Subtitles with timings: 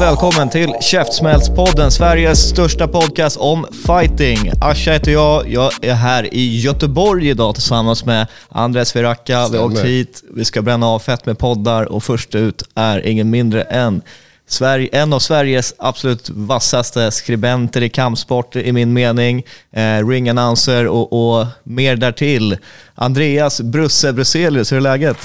[0.00, 4.52] Och välkommen till Käftsmällspodden, Sveriges största podcast om fighting.
[4.60, 9.48] Asha heter jag, jag är här i Göteborg idag tillsammans med Andres Veracka.
[9.48, 13.06] Vi har åkt hit, vi ska bränna av fett med poddar och först ut är
[13.06, 14.02] ingen mindre än
[14.46, 20.86] Sverige, en av Sveriges absolut vassaste skribenter i kampsport i min mening, eh, ring announcer
[20.86, 22.56] och, och mer därtill.
[22.94, 25.16] Andreas Brusse Bruselius, hur är läget?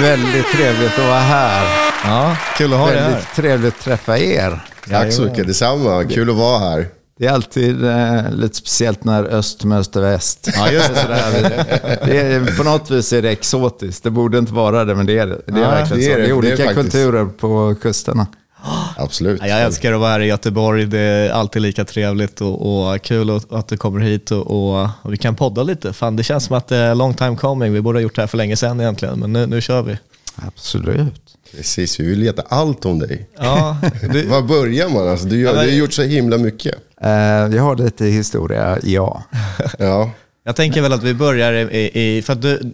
[0.00, 1.89] Väldigt trevligt att vara här.
[2.04, 3.24] Ja, kul att ha dig här.
[3.36, 4.60] Trevligt att träffa er.
[4.90, 6.04] Tack så mycket, detsamma.
[6.04, 6.86] Kul att vara här.
[7.18, 10.48] Det är alltid eh, lite speciellt när öst möter väst.
[10.56, 10.94] Ja, just det.
[11.02, 11.98] Sådär.
[12.06, 14.02] Det är, på något vis är det exotiskt.
[14.02, 15.40] Det borde inte vara det, men det är det.
[15.46, 16.10] Det är Ja, verkligen det så.
[16.10, 16.22] är Det det.
[16.22, 18.26] är Det är olika faktiskt- kulturer på kusterna.
[18.96, 19.40] Absolut.
[19.40, 20.86] Ja, Jag älskar att vara här i Göteborg.
[20.86, 24.46] Det är alltid lika trevligt och, och kul att, att du kommer hit och,
[24.80, 25.92] och, och vi kan podda lite.
[25.92, 27.72] Fan, det känns som att det är long time coming.
[27.72, 29.98] Vi borde ha gjort det här för länge sedan egentligen, men nu, nu kör vi.
[30.46, 31.12] Absolut.
[31.56, 33.28] Precis, vi vill veta allt om dig.
[33.38, 33.76] Ja,
[34.12, 35.08] du, Var börjar man?
[35.08, 36.74] Alltså, du, gör, Ja, men- du har gjort så himla mycket.
[37.02, 37.10] Eh,
[37.56, 39.22] jag har lite historia, ja.
[39.78, 40.10] Ja,
[40.44, 42.72] jag tänker väl att vi börjar i, i för att du,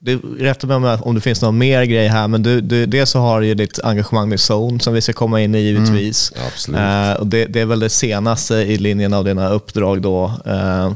[0.00, 3.10] du rätta mig om, om det finns någon mer grej här, men du, du, dels
[3.10, 6.32] så har du ju ditt engagemang med Zone som vi ska komma in i givetvis.
[6.36, 6.80] Ja, absolut.
[6.80, 10.24] Eh, och det, det är väl det senaste i linjen av dina uppdrag då.
[10.46, 10.92] eh,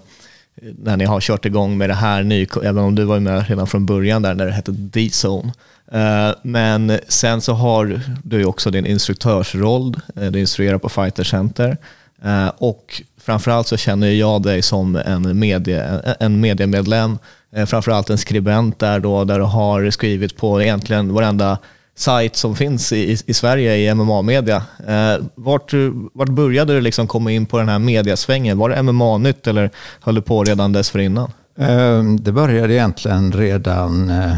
[0.82, 3.66] när ni har kört igång med det här, ny, även om du var med redan
[3.66, 5.52] från början där när det hette D-Zone.
[5.92, 11.24] Eh, men sen så har du ju också din instruktörsroll, eh, du instruerar på Fighter
[11.24, 11.76] Center.
[12.24, 17.18] Eh, och framförallt så känner jag dig som en, medie, en- mediemedlem,
[17.66, 21.58] framförallt en skribent där, då, där du har skrivit på egentligen varenda
[21.96, 24.62] sajt som finns i, i Sverige i MMA-media.
[24.88, 25.72] Eh, vart,
[26.14, 28.58] vart började du liksom komma in på den här mediasvängen?
[28.58, 29.70] Var det MMA-nytt eller
[30.00, 31.30] höll du på redan dessförinnan?
[31.58, 34.36] Eh, det började egentligen redan eh,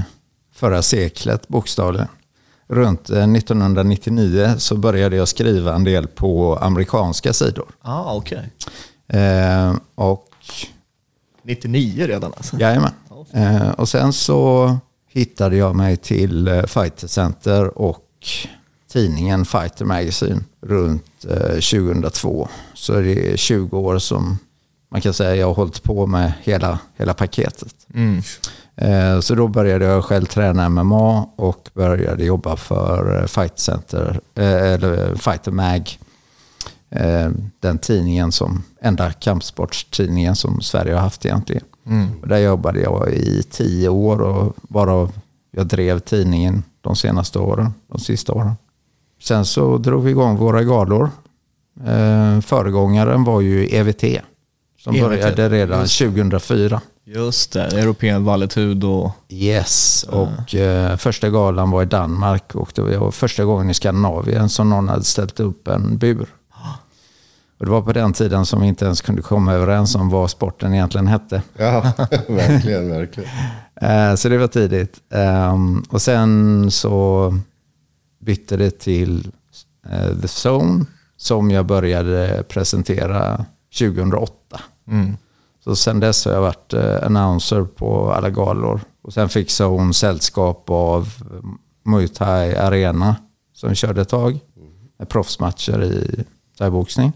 [0.65, 2.09] förra seklet, bokstavligen.
[2.69, 7.67] Runt eh, 1999 så började jag skriva en del på amerikanska sidor.
[7.81, 8.51] Ah, okej.
[9.09, 10.29] Eh, och
[11.43, 12.57] 99 redan alltså?
[12.59, 12.93] Jajamän.
[13.33, 14.77] Eh, och sen så
[15.09, 18.09] hittade jag mig till eh, Fighter Center och
[18.93, 22.49] tidningen Fighter Magazine runt eh, 2002.
[22.75, 24.39] Så det är 20 år som
[24.91, 27.75] man kan säga jag har hållit på med hela, hela paketet.
[27.95, 28.25] Eh,
[29.21, 34.73] så då började jag själv träna MMA och började jobba för eh, Fighter Center, eh,
[34.73, 35.99] eller Fighter Mag.
[36.91, 37.31] Eh,
[37.61, 41.65] den tidningen som, enda kampsportstidningen som Sverige har haft egentligen.
[42.23, 45.13] Och där jobbade jag i tio år och varav
[45.51, 48.53] jag drev tidningen de senaste åren, de sista åren.
[49.23, 51.11] Sen så drog vi igång våra galor.
[51.87, 54.05] Eh, föregångaren var ju EVT
[54.79, 56.81] som EVT, började redan 2004.
[57.06, 59.10] Just det, European Valetud och...
[59.28, 64.48] Yes, och eh, första galan var i Danmark och det var första gången i Skandinavien
[64.48, 66.28] som någon hade ställt upp en bur.
[67.59, 70.31] Och det var på den tiden som vi inte ens kunde komma överens om vad
[70.31, 71.42] sporten egentligen hette.
[71.56, 71.92] ja
[72.28, 73.31] verkligen, verkligen.
[73.81, 75.00] Eh, så det var tidigt.
[75.10, 77.34] Ehm, och sen så
[78.21, 79.32] bytte det till
[79.91, 80.84] eh, The Zone
[81.16, 83.44] som jag började presentera
[83.78, 84.60] 2008.
[85.65, 88.81] Så sen dess har jag varit eh, announcer på alla galor.
[89.03, 91.09] Och sen fick hon sällskap av
[91.83, 93.17] Muay Thai Arena
[93.55, 94.41] som körde ett tag.
[94.99, 96.25] Med proffsmatcher i
[96.59, 97.13] thaiboxning.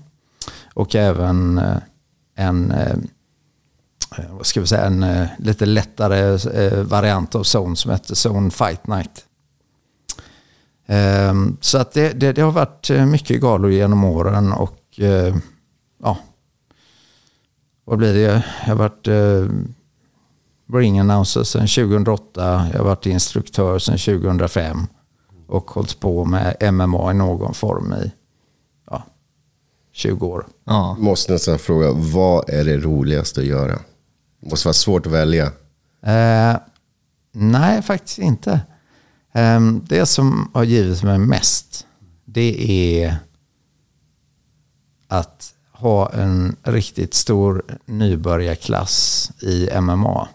[0.75, 1.77] Och även eh,
[2.37, 2.97] en eh,
[4.19, 8.29] eh, vad ska vi säga, en eh, lite lättare eh, variant av Zone som hette
[8.29, 9.25] Zone Fight Night.
[10.87, 15.37] Ehm, så att det, det, det har varit eh, mycket galor genom åren och eh,
[16.03, 16.19] ja,
[17.88, 18.20] vad blir det?
[18.20, 19.49] Jag har varit eh,
[20.79, 24.87] ring announcer sedan 2008, jag har varit instruktör sedan 2005
[25.46, 28.12] och hållit på med MMA i någon form i
[28.90, 29.02] ja,
[29.93, 30.46] 20 år.
[30.64, 30.96] Ja.
[30.99, 33.79] Måste nästan fråga, vad är det roligaste att göra?
[34.41, 35.44] Det måste vara svårt att välja.
[36.02, 36.56] Eh,
[37.32, 38.61] nej, faktiskt inte.
[39.32, 41.87] Eh, det som har givit mig mest,
[42.25, 42.70] det
[43.02, 43.17] är
[45.08, 50.29] att ha en riktigt stor nybörjarklass i MMA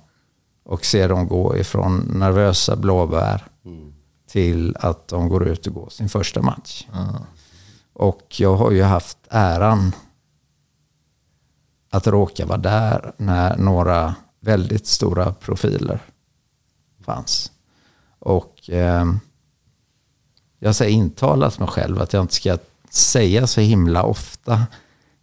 [0.63, 3.43] och se dem gå ifrån nervösa blåbär
[4.27, 6.87] till att de går ut och går sin första match.
[7.93, 9.91] Och jag har ju haft äran
[11.89, 15.99] att råka vara där när några väldigt stora profiler
[17.05, 17.51] fanns.
[18.19, 19.05] Och eh,
[20.59, 22.57] jag har intalat mig själv att jag inte ska
[22.89, 24.65] säga så himla ofta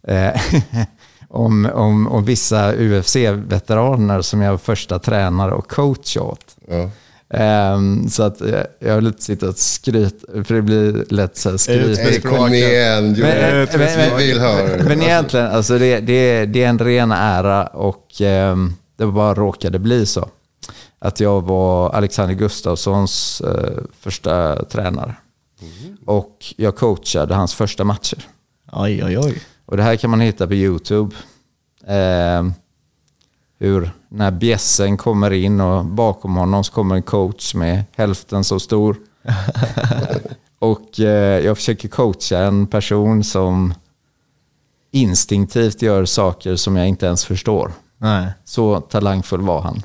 [1.29, 6.55] om, om, om vissa UFC-veteraner som jag var första tränare och coach åt.
[6.67, 6.89] Ja.
[7.33, 11.49] Ehm, så att jag, jag vill inte sitta och skryta, för det blir lätt så
[11.49, 12.23] här skryt.
[12.23, 13.15] Kom igen.
[13.17, 14.83] Jo, Men- men- men- vi vill höra.
[14.83, 19.79] Men egentligen, alltså det, det, det är en ren ära och ehm, det bara råkade
[19.79, 20.29] bli så.
[20.99, 25.15] Att jag var Alexander Gustafssons eh, första tränare.
[26.05, 28.19] Och jag coachade hans första matcher.
[28.71, 29.41] Oj, oj, oj.
[29.71, 31.15] Och det här kan man hitta på YouTube.
[31.87, 32.53] Ehm,
[33.59, 38.59] hur när bjässen kommer in och bakom honom så kommer en coach är hälften så
[38.59, 38.97] stor.
[40.59, 43.73] och eh, jag försöker coacha en person som
[44.91, 47.71] instinktivt gör saker som jag inte ens förstår.
[47.97, 48.27] Nej.
[48.43, 49.81] Så talangfull var han.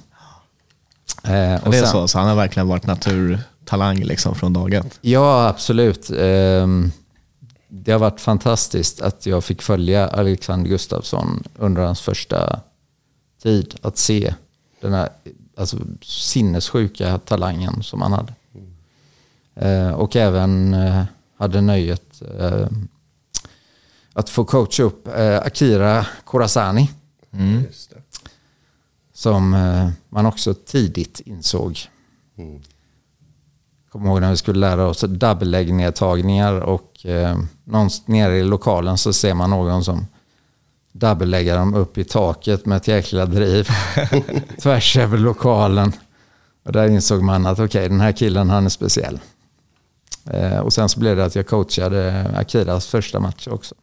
[1.24, 4.74] Eh, och det är sen- så, så han har verkligen varit naturtalang liksom från dag
[4.74, 4.98] ett.
[5.00, 6.10] Ja, absolut.
[6.18, 6.92] Ehm,
[7.84, 12.60] Det har varit fantastiskt att jag fick följa Alexander Gustafsson under hans första
[13.42, 13.74] tid.
[13.82, 14.34] Att se
[14.80, 15.08] den här
[15.56, 18.34] alltså, sinnessjuka talangen som han hade.
[19.54, 21.04] Eh, Och även eh,
[21.38, 22.66] hade nöjet eh,
[24.12, 26.90] att få coacha upp eh, Akira Khorasani.
[27.66, 28.02] Just det.
[29.12, 31.78] Som eh, man också tidigt insåg.
[33.96, 39.12] Kommer ihåg när vi skulle lära oss dubbellägg-nedtagningar och eh, någonstans nere i lokalen så
[39.12, 40.06] ser man någon som
[40.92, 43.68] dubbelläggar dem upp i taket med ett jäkla driv
[44.62, 45.92] tvärs över lokalen.
[46.64, 49.20] Och där insåg man att okej, den här killen han är speciell.
[50.30, 53.74] Eh, och sen så blev det att jag coachade Akiras första match också.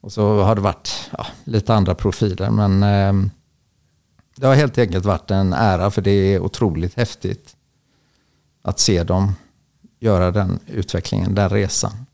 [0.00, 2.50] Och så har det varit ja, lite andra profiler.
[2.50, 3.30] Men eh,
[4.36, 7.56] det har helt enkelt varit en ära för det är otroligt häftigt
[8.62, 9.34] att se dem
[10.00, 12.06] göra den utvecklingen, den resan.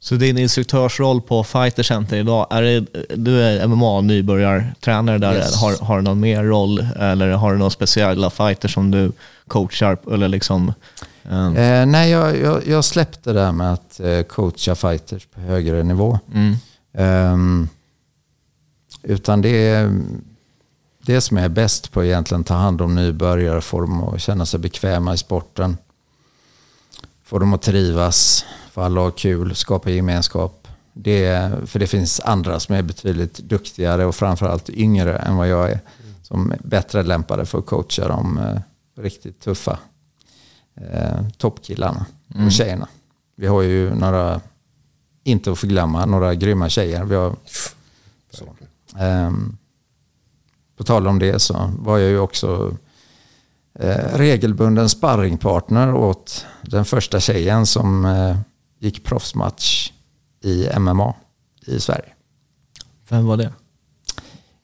[0.00, 2.80] Så din instruktörsroll på Fighter Center idag, är det,
[3.16, 5.34] du är MMA-nybörjartränare där.
[5.34, 5.56] Yes.
[5.56, 9.12] Har, har du någon mer roll eller har du några speciella fighters som du
[9.48, 9.98] coachar?
[10.12, 10.72] Eller liksom,
[11.30, 15.40] eh, Eh, nej, jag, jag, jag släppte det där med att eh, coacha fighters på
[15.40, 16.18] högre nivå.
[16.34, 16.54] mm,
[16.94, 17.68] Ehm,
[19.02, 20.00] utan det är
[21.08, 24.60] det som är bäst på egentligen ta hand om nybörjare, få dem att känna sig
[24.60, 25.76] bekväma i sporten.
[27.24, 30.68] Få dem att trivas, få alla att ha kul, skapa gemenskap.
[30.92, 35.70] Det, för det finns andra som är betydligt duktigare och framförallt yngre än vad jag
[35.70, 35.80] är.
[36.22, 38.60] Som är bättre lämpade för att coacha de eh,
[39.02, 39.78] riktigt tuffa
[40.74, 42.06] eh, toppkillarna
[42.46, 42.88] och tjejerna.
[43.36, 44.40] Vi har ju några,
[45.24, 47.04] inte att förglömma, några grymma tjejer.
[47.04, 47.36] Vi har,
[48.30, 48.44] så.
[48.98, 49.58] Ehm,
[50.78, 52.76] på tal om det så var jag ju också
[53.78, 58.36] eh, regelbunden sparringpartner åt den första tjejen som eh,
[58.78, 59.92] gick proffsmatch
[60.44, 61.14] i MMA
[61.66, 62.12] i Sverige.
[63.08, 63.52] vem var det?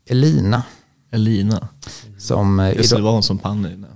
[0.06, 0.62] Elina.
[1.10, 1.68] Elina.
[2.18, 3.88] Som eh, Just det, var hon som Panny nämnde.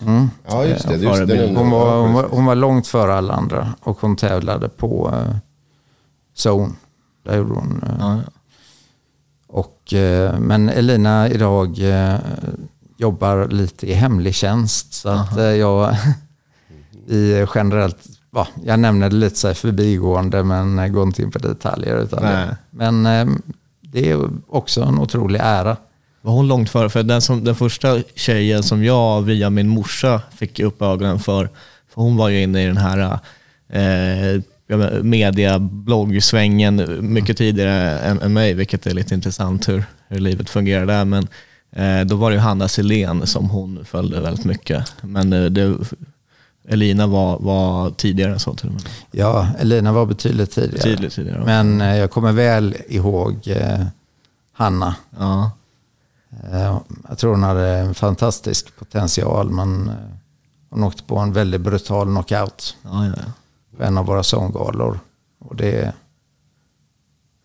[0.00, 0.96] mm, Ja, just det.
[0.96, 4.68] Just det hon, var, hon, var, hon var långt före alla andra och hon tävlade
[4.68, 5.36] på eh,
[6.46, 6.72] Zone.
[7.24, 8.22] Där gjorde hon eh, Ja, ja.
[9.82, 12.18] Och, eh, men Elina idag eh,
[12.96, 14.92] jobbar lite i hemlig tjänst.
[14.92, 15.96] Så att eh, jag
[17.08, 17.98] i generellt,
[18.30, 21.96] ja, jag nämner det lite så här förbigående men går inte in på detaljer.
[21.96, 22.56] Utan det.
[22.70, 23.02] Men
[23.80, 25.76] det är också en otrolig ära.
[26.20, 26.90] Var hon långt före?
[26.90, 31.50] För den, som, den första tjejen som jag via min morsa fick upp ögonen för,
[31.94, 33.18] för hon var ju inne i den här
[33.68, 34.42] eh,
[35.02, 40.86] media, bloggsvängen mycket tidigare än, än mig, vilket är lite intressant hur, hur livet fungerar
[40.86, 41.04] där.
[41.04, 41.28] Men
[41.72, 44.92] eh, då var det ju Hanna Selén som hon följde väldigt mycket.
[45.02, 45.76] Men eh, det,
[46.68, 48.82] Elina var, var tidigare än så till och med.
[49.10, 50.72] Ja, Elina var betydligt tidigare.
[50.76, 51.42] Betydligt tidigare.
[51.44, 53.84] Men eh, jag kommer väl ihåg eh,
[54.52, 54.94] Hanna.
[55.18, 55.50] Ja.
[56.52, 56.78] Eh,
[57.08, 59.94] Jag tror hon hade en fantastisk potential men eh,
[60.70, 62.76] hon åkte på en väldigt brutal knockout.
[62.82, 63.12] Ja, ja.
[63.76, 65.00] På en av våra sånggalor.
[65.40, 65.92] Och det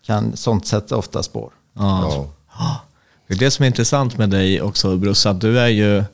[0.06, 1.52] kan, sånt sätter ofta spår.
[1.74, 2.26] Ja.
[2.58, 2.80] Ja.
[3.26, 6.04] Det är det som är intressant med dig också Bruce, att du är ju,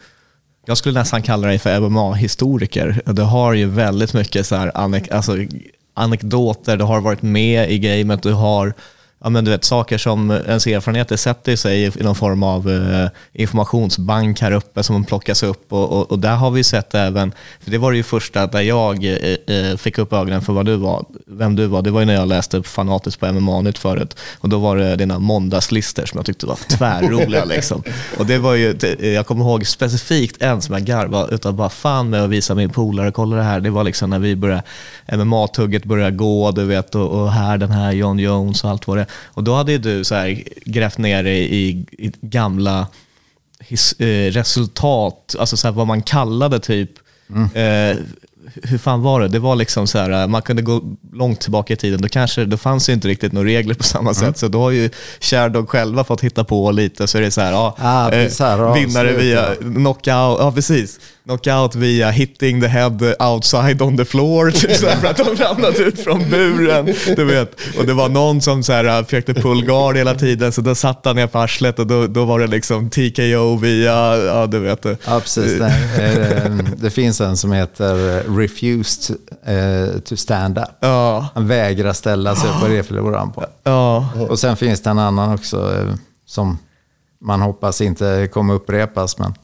[0.67, 3.03] jag skulle nästan kalla dig för MMA-historiker.
[3.07, 5.37] Du har ju väldigt mycket så här, anek- alltså,
[5.95, 8.75] anekdoter, du har varit med i gamet, du har
[9.25, 13.09] ja, men du vet, saker som ens erfarenheter sätter sig i någon form av eh,
[13.33, 15.73] informationsbank här uppe som plockas upp.
[15.73, 18.61] Och, och, och där har vi sett även, för det var det ju första där
[18.61, 21.83] jag eh, eh, fick upp ögonen för vad du var, vem du var.
[21.83, 24.17] Det var ju när jag läste fanatiskt på MMA-nytt förut.
[24.39, 27.45] Och då var det dina måndagslistor som jag tyckte var tvärroliga.
[27.55, 27.83] liksom.
[28.19, 32.11] Och det var ju, jag kommer ihåg specifikt en som jag garvade utav bara fan
[32.11, 33.61] med att visa min polare, kolla det här.
[33.61, 34.63] Det var liksom när vi började,
[35.07, 38.97] MMA-tugget började gå, du vet, och, och här den här John Jones och allt vad
[38.97, 42.87] det Och då hade ju du så här grävt ner dig i, i gamla
[43.61, 46.91] his, eh, resultat, alltså så här vad man kallade typ,
[47.55, 47.97] eh,
[48.63, 49.29] hur fan var det?
[49.29, 50.83] Det var liksom så här, eh, man kunde gå
[51.13, 54.15] långt tillbaka i tiden, då, kanske, då fanns ju inte riktigt några regler på samma
[54.15, 57.41] sätt, så då har ju Sherdog själva fått hitta på lite, så är det så
[57.41, 59.55] här, ja, Ah, eh, bizarra vinnare avslut, via ja.
[59.55, 61.01] knockout, ja precis.
[61.25, 65.45] Knockout via hitting the head outside on the floor, typ så här, för att de
[65.45, 66.95] ramlat ut från buren.
[67.17, 67.57] Du vet.
[67.79, 70.75] Och det var någon som så här, äh, försökte pull guard hela tiden, så då
[70.75, 74.59] satt han ner på arslet och då, då var det liksom TKO via, ja du
[74.59, 74.85] vet.
[74.85, 75.59] Ja, precis.
[75.59, 80.69] Det, eh, det finns en som heter Refused eh, to stand up.
[80.81, 83.45] Ja, Han vägrar ställa sig upp och det förlorar han på.
[83.63, 85.95] ja, Och sen finns det en annan också eh,
[86.27, 86.59] som
[87.21, 89.19] man hoppas inte kommer upprepas.
[89.19, 89.35] Men,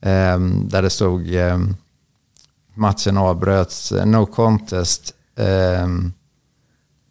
[0.00, 1.58] eh, där det stod eh,
[2.74, 5.88] matchen avbröts, eh, no contest eh,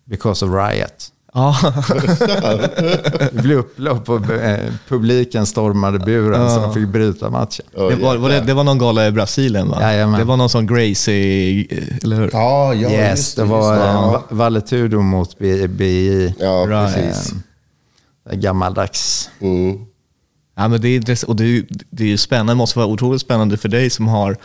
[0.05, 1.11] because of riot.
[1.33, 1.55] Ja.
[3.31, 7.65] Det blev upplopp och eh, publiken stormade buren så de fick bryta matchen.
[7.71, 9.77] Det var, var det, det var någon gala i Brasilien va?
[9.81, 10.19] Jajamän.
[10.19, 11.67] Det var någon sån Gracie,
[12.03, 12.29] eller hur?
[12.33, 13.81] Ja, ja Yes, just det just var det.
[13.83, 16.33] eh, Ja, Va- Valetudo mot B- BI.
[16.39, 17.33] ja precis.
[18.29, 19.29] Eh, Gammaldags.
[19.41, 19.77] Mm.
[20.57, 22.87] Ja, men det, är, och det, är, ju- det är ju spännande, det måste vara
[22.87, 24.37] otroligt spännande för dig som har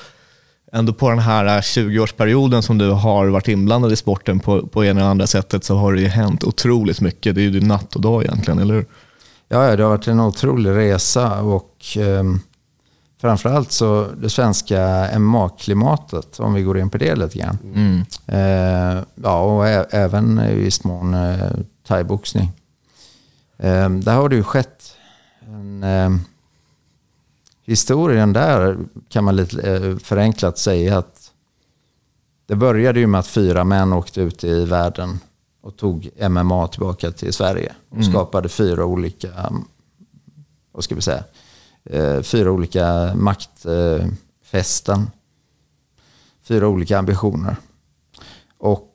[0.72, 5.00] ändå på den här 20-årsperioden som du har varit inblandad i sporten på, på ena
[5.00, 7.34] eller andra sättet så har det ju hänt otroligt mycket.
[7.34, 8.86] Det är ju natt och dag egentligen, eller hur?
[9.48, 12.24] Ja, det har varit en otrolig resa och eh,
[13.20, 17.58] framförallt så det svenska MMA-klimatet, om vi går in på det lite grann.
[18.26, 21.50] Eh, ja, och även i viss mån eh,
[21.88, 22.52] thaiboxning.
[23.58, 24.96] Eh, där har det ju skett
[25.46, 25.84] en...
[27.64, 28.78] Historien där
[29.08, 31.32] kan man lite eh, förenklat säga att
[32.46, 35.20] det började ju med att fyra män åkte ut i världen
[35.62, 39.64] och tog MMA tillbaka till Sverige och skapade fyra olika, mm,
[40.72, 41.24] vad ska vi säga,
[41.84, 45.10] eh, fyra olika maktfästen.
[46.42, 47.56] Fyra olika ambitioner.
[48.58, 48.88] Och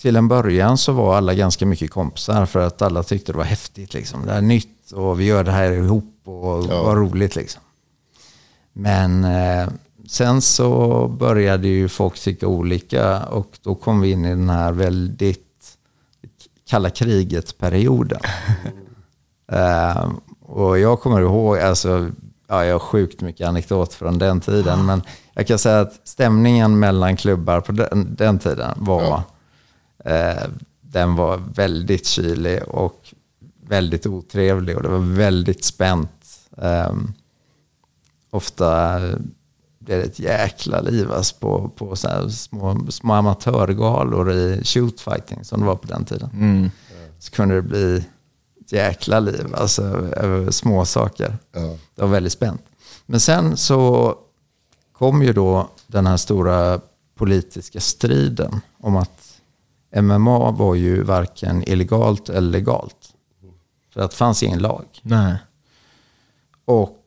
[0.00, 3.44] till en början så var alla ganska mycket kompisar för att alla tyckte det var
[3.44, 3.94] häftigt.
[3.94, 4.26] Liksom.
[4.26, 6.82] Det här är nytt och vi gör det här ihop och Ja.
[6.82, 7.36] vad roligt.
[7.36, 7.62] Liksom.
[8.72, 9.68] Men eh,
[10.08, 14.72] sen så började ju folk tycka olika och då kom vi in i den här
[14.72, 15.78] väldigt
[16.68, 18.20] kalla kriget-perioden.
[19.52, 20.10] Eh,
[20.40, 22.10] och jag kommer ihåg, alltså,
[22.48, 25.02] ja, jag har sjukt mycket anekdot från den tiden, men
[25.34, 29.22] jag kan säga att stämningen mellan klubbar på den, den tiden var,
[30.04, 30.42] eh,
[30.80, 33.14] den var väldigt kylig och
[33.60, 36.26] väldigt otrevlig och det var väldigt spänt.
[36.62, 37.12] Ehm,
[38.32, 38.98] ofta
[39.78, 45.60] blev det ett jäkla liv alltså, på, på så små, små amatörgalor i shootfighting som
[45.60, 46.30] det var på den tiden.
[47.18, 48.04] Så kunde det bli
[48.60, 49.82] ett jäkla liv, alltså
[50.16, 51.38] över små saker.
[51.52, 51.60] Ja.
[51.94, 52.62] Det var väldigt spänt.
[53.06, 54.14] Men sen så
[54.92, 56.80] kom ju då den här stora
[57.14, 59.40] politiska striden om att
[59.96, 63.14] MMA var ju varken illegalt eller legalt.
[63.92, 64.84] För att det fanns ingen lag.
[65.02, 65.36] Nej.
[66.64, 67.01] Och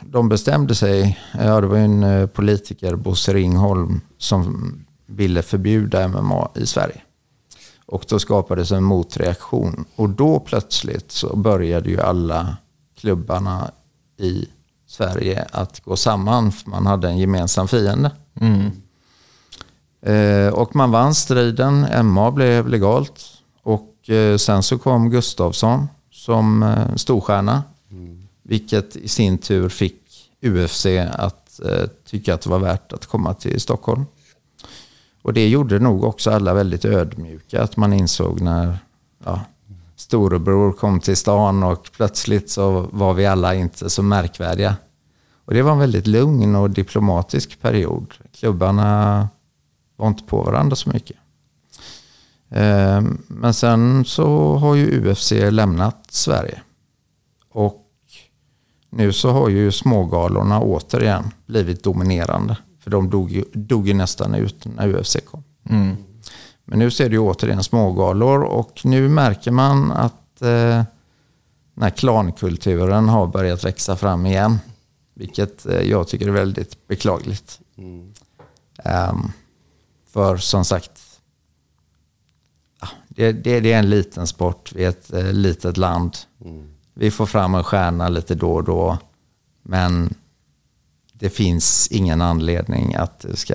[0.00, 4.74] de bestämde sig, ja det var ju en eh, politiker, Bosse Ringholm, som
[5.06, 7.00] ville förbjuda MMA i Sverige.
[7.86, 9.84] Och då skapades en motreaktion.
[9.96, 12.56] Och då plötsligt så började ju alla
[13.00, 13.70] klubbarna
[14.18, 14.48] i
[14.86, 18.10] Sverige att gå samman, för man hade en gemensam fiende.
[20.02, 23.24] Eh, och man vann striden, MA blev legalt.
[23.62, 27.62] Och eh, sen så kom Gustavsson som eh, storstjärna.
[28.46, 33.34] Vilket i sin tur fick UFC att eh, tycka att det var värt att komma
[33.34, 34.04] till Stockholm.
[35.22, 37.62] Och det gjorde nog också alla väldigt ödmjuka.
[37.62, 38.78] Att man insåg när
[39.24, 39.40] ja,
[39.96, 44.76] storebror kom till stan och plötsligt så var vi alla inte så märkvärdiga.
[45.44, 48.14] Och det var en väldigt lugn och diplomatisk period.
[48.32, 49.28] Klubbarna
[49.96, 51.16] var inte på varandra så mycket.
[52.50, 56.62] Eh, men sen så har ju UFC lämnat Sverige.
[57.50, 57.83] Och
[58.96, 62.56] nu så har ju smågalorna återigen blivit dominerande.
[62.80, 65.44] För de dog ju, dog ju nästan ut när UFC kom.
[65.62, 65.96] Men
[66.64, 70.82] Men nu ser ju återigen smågalor och nu märker man att eh,
[71.74, 74.58] den här klankulturen har börjat växa fram igen.
[75.14, 77.60] Vilket eh, jag tycker är väldigt beklagligt.
[78.84, 79.32] Ehm,
[80.12, 81.20] för som sagt,
[82.80, 86.16] ja, det, det, det är en liten sport, vi är ett eh, litet land.
[86.94, 88.98] Vi får fram en stjärna lite då och då.
[89.62, 90.14] Men
[91.12, 93.54] det finns ingen anledning att det ska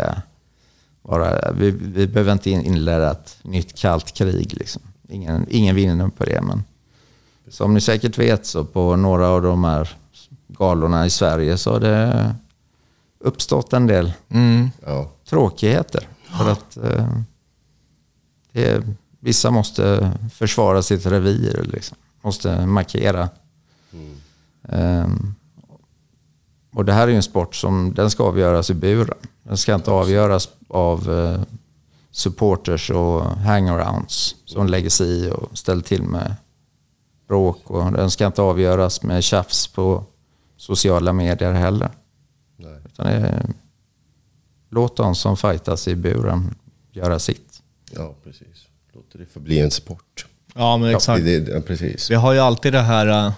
[1.02, 1.52] vara...
[1.52, 4.54] Vi, vi behöver inte in- inleda ett nytt kallt krig.
[4.58, 4.82] Liksom.
[5.10, 6.42] Ingen, ingen vinner på det.
[6.42, 6.64] Men
[7.50, 9.90] som ni säkert vet så på några av de här
[10.48, 12.36] galorna i Sverige så har det
[13.20, 14.14] uppstått en del
[14.86, 15.12] Ja.
[15.30, 16.08] tråkigheter.
[16.38, 17.08] För att eh,
[18.52, 18.84] det,
[19.20, 21.98] vissa måste försvara sitt revir, liksom.
[22.22, 23.30] Måste markera.
[24.70, 25.36] Ehm,
[26.74, 29.18] och det här är ju en sport som den ska avgöras i buren.
[29.44, 31.42] Den ska inte avgöras av eh,
[32.12, 36.36] supporters och hangarounds som lägger sig i och ställer till med
[37.28, 37.70] bråk.
[37.70, 40.04] Och den ska inte avgöras med tjafs på
[40.58, 41.92] sociala medier heller.
[42.86, 43.50] Utan det är,
[44.70, 46.56] låt de som fightas i buren
[46.92, 47.62] göra sitt.
[47.92, 48.68] ja, precis.
[48.94, 50.26] Låt det få bli en sport.
[50.60, 51.26] Ja, men exakt.
[51.26, 52.12] Det, det, precis.
[52.12, 53.32] Vi har ju alltid det här,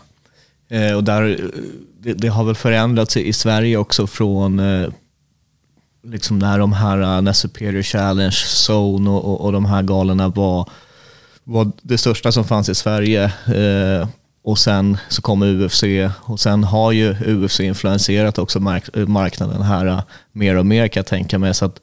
[0.70, 1.46] eh, och där, eh,
[2.00, 4.90] det, det har väl förändrats i, Sverige också från eh,
[6.04, 8.38] liksom när de här, eh, när Superior Challenge,
[8.68, 10.70] Zone och, och, och de här galorna var,
[11.44, 13.24] var det största som fanns i Sverige.
[13.56, 14.08] Eh,
[14.44, 15.84] och sen så kom UFC
[16.16, 20.02] och sen har ju UFC influenserat också mark marknaden här eh,
[20.32, 21.54] mer och mer kan jag tänka mig.
[21.54, 21.82] Så att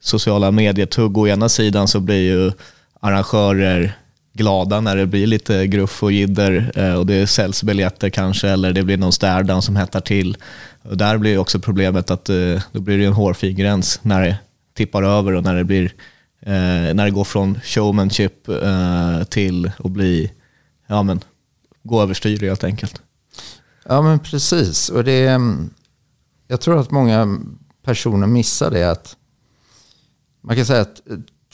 [0.00, 2.52] sociala medietugg, å ena sidan så blir ju
[3.00, 3.96] arrangörer
[4.36, 8.72] glada när det blir lite gruff och jidder eh, och det säljs biljetter kanske eller
[8.72, 10.36] det blir någon stärdan som hettar till.
[10.82, 14.38] Och där blir också problemet att eh, då blir det en hårfin gräns när det
[14.74, 15.84] tippar över och när det, blir,
[16.40, 18.48] eh, när det går från showmanship
[19.28, 20.32] till att bli,
[20.86, 21.20] ja men,
[21.82, 23.02] gå överstyr helt enkelt.
[23.84, 24.88] Ja men precis.
[24.88, 25.40] Och det är,
[26.48, 27.38] jag tror att många
[27.84, 29.16] personer missar det att
[30.42, 31.00] man kan säga att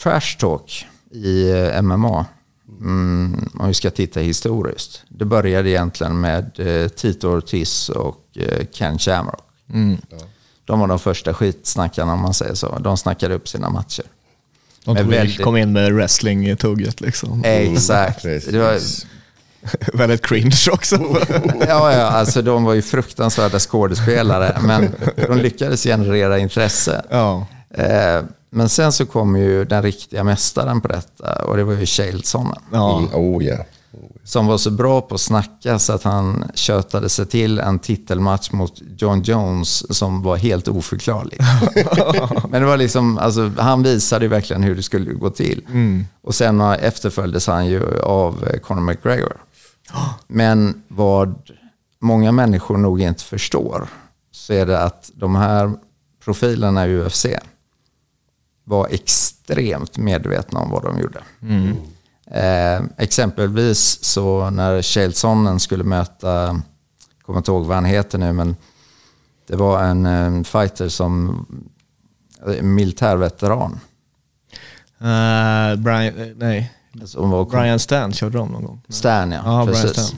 [0.02, 1.52] trash talk i
[1.82, 2.26] MMA,
[2.80, 8.66] mm, om vi ska titta historiskt, det började egentligen med eh, Tito Ortiz och eh,
[8.72, 9.44] Ken Shamrock.
[10.64, 12.78] De var de första skitsnackarna om man säger så.
[12.78, 14.04] De snackade upp sina matcher.
[14.84, 17.44] De tog, väldigt- kom in med wrestling-tugget liksom.
[17.44, 18.22] Exakt.
[18.22, 18.78] Det var.
[19.94, 20.96] Väldigt cringe också.
[21.68, 24.94] Ja, ja, alltså de var ju fruktansvärda skådespelare, men
[25.28, 27.04] de lyckades generera intresse.
[27.10, 27.46] ja.
[27.74, 28.22] Eh,
[28.54, 32.62] men sen så kom ju den riktiga mästaren på detta och det var ju Chaelsonen.
[32.72, 32.98] Ja.
[32.98, 33.56] Mm, oh ja.
[34.24, 38.52] Som var så bra på att snacka så att han tjötade sig till en titelmatch
[38.52, 41.40] mot John Jones som var helt oförklarlig.
[42.50, 45.62] Men det var liksom, alltså, han visade ju verkligen hur det skulle gå till.
[46.22, 49.36] Och sen efterföljdes han ju av eh, Conor McGregor.
[50.26, 51.34] Men vad
[52.00, 53.88] många människor nog inte förstår
[54.32, 55.72] så är det att de här
[56.24, 57.26] profilerna i UFC
[58.64, 61.22] var extremt medvetna om vad de gjorde.
[62.26, 66.62] Eh, exempelvis så när Chaelsonen skulle möta, jag
[67.26, 68.56] kommer inte ihåg vad han heter nu, men
[69.46, 71.46] det var en, eh, fighter som,
[72.46, 73.80] en militärveteran.
[74.98, 76.72] Eh, Brian, eh, nej.
[77.14, 78.82] Var Brian Stan körde de någon gång.
[78.88, 79.64] Stan, ja.
[79.66, 80.14] Brian precis.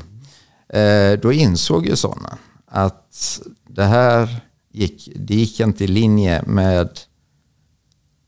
[0.68, 4.36] Eh, då insåg ju sådana att det här
[4.72, 6.88] gick, det gick inte i linje med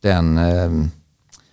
[0.06, 0.88] den, eh,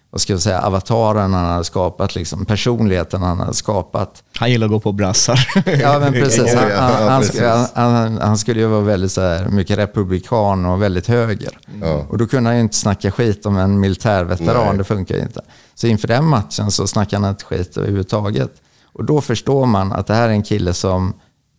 [0.10, 4.24] vad ska jag säga, avataren han hade skapat, liksom, personligheten han hade skapat.
[4.38, 5.40] Han gillar att gå på brassar.
[5.82, 6.56] Ja, men precis.
[6.56, 10.66] Han, han, han, skulle, han, han, han skulle ju vara väldigt så här, mycket republikan
[10.66, 11.60] och väldigt höger.
[11.82, 12.06] Ja.
[12.10, 14.78] Och då kunde han ju inte snacka skit om en militärveteran, Nej.
[14.78, 15.42] det funkar ju inte.
[15.76, 18.52] Så inför den matchen så snackade han inte skit överhuvudtaget.
[18.94, 21.14] Och då förstår man att det här är en kille som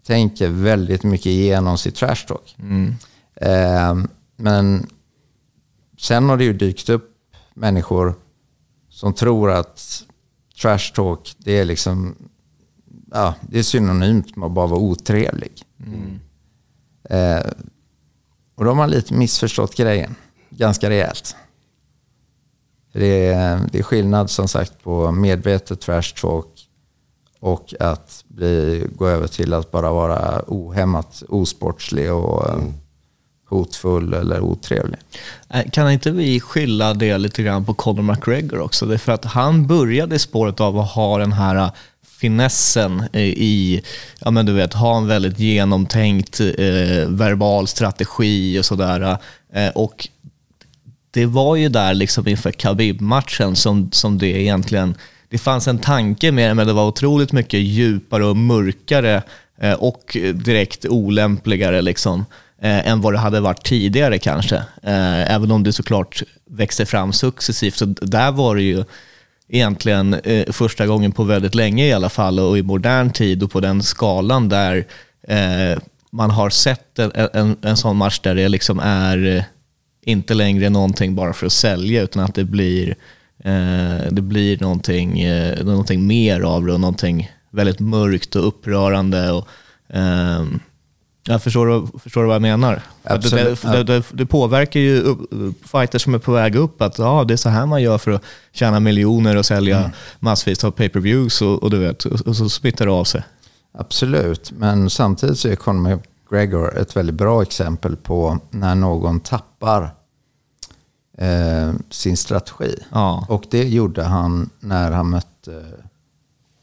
[0.07, 2.57] tänker väldigt mycket igenom sitt trash talk.
[3.41, 3.95] Eh,
[4.37, 4.87] men
[6.05, 7.11] sen har det ju dykt upp
[7.55, 8.15] människor
[8.89, 10.05] som tror att
[10.63, 12.15] trash talk, det är liksom
[13.11, 15.63] ja, det är synonymt med att bara vara otrevlig.
[17.11, 17.51] Eh,
[18.55, 20.15] och då har man lite missförstått grejen,
[20.51, 21.37] ganska rejält.
[22.93, 26.69] Det är, det är skillnad som sagt på medvetet trash talk
[27.41, 32.65] och att bli, gå över till att bara vara ohämmat osportslig och eh,
[33.55, 34.99] hotfull eller otrevlig.
[35.49, 38.87] Äh, kan inte vi skylla det lite grann på Conor McGregor också?
[38.87, 41.71] Det är för att han började i spåret av att ha den här äh,
[42.25, 43.83] finessen i,
[44.19, 49.19] ja men du vet, ha en väldigt genomtänkt eh, verbal strategi och sådär.
[49.53, 50.09] Eh, och
[51.11, 54.95] det var ju där liksom inför Khabib-matchen som, som det egentligen,
[55.29, 59.23] det fanns en tanke med det, men det var otroligt mycket djupare och mörkare
[59.61, 62.25] eh, och direkt olämpligare liksom,
[62.63, 64.57] eh, än vad det hade varit tidigare kanske.
[64.83, 67.75] Eh, även om det såklart växte fram successivt.
[67.77, 68.85] Så där var det ju
[69.49, 73.51] egentligen eh, första gången på väldigt länge i alla fall och i modern tid och
[73.51, 74.87] på den skalan där
[75.29, 75.79] eh,
[76.13, 79.45] man har sett en, en, en sån match där det liksom är eh,
[80.05, 82.89] inte längre någonting bara för att sälja utan att det blir,
[83.45, 89.33] eh, det blir någonting, eh, någonting mer av det och någonting väldigt mörkt och upprörande.
[89.33, 89.49] Och,
[89.89, 90.61] ehm,
[91.27, 92.83] jag förstår, du- förstår du vad jag menar?
[93.03, 93.63] Absolut.
[93.63, 95.17] Det, det, det, påverkar ju
[95.65, 98.11] fighters som är på väg upp att ja, det är så här man gör för
[98.11, 102.49] att tjäna miljoner och sälja massvis av pay-per-views och, och du vet, och, och så
[102.49, 103.23] smittar det av sig.
[103.79, 109.83] Absolut, men samtidigt så är Conor McGregor ett väldigt bra exempel på när någon tappar
[111.19, 112.77] eh, sin strategi.
[112.93, 113.27] Ja.
[113.29, 115.65] Och det gjorde han när han mötte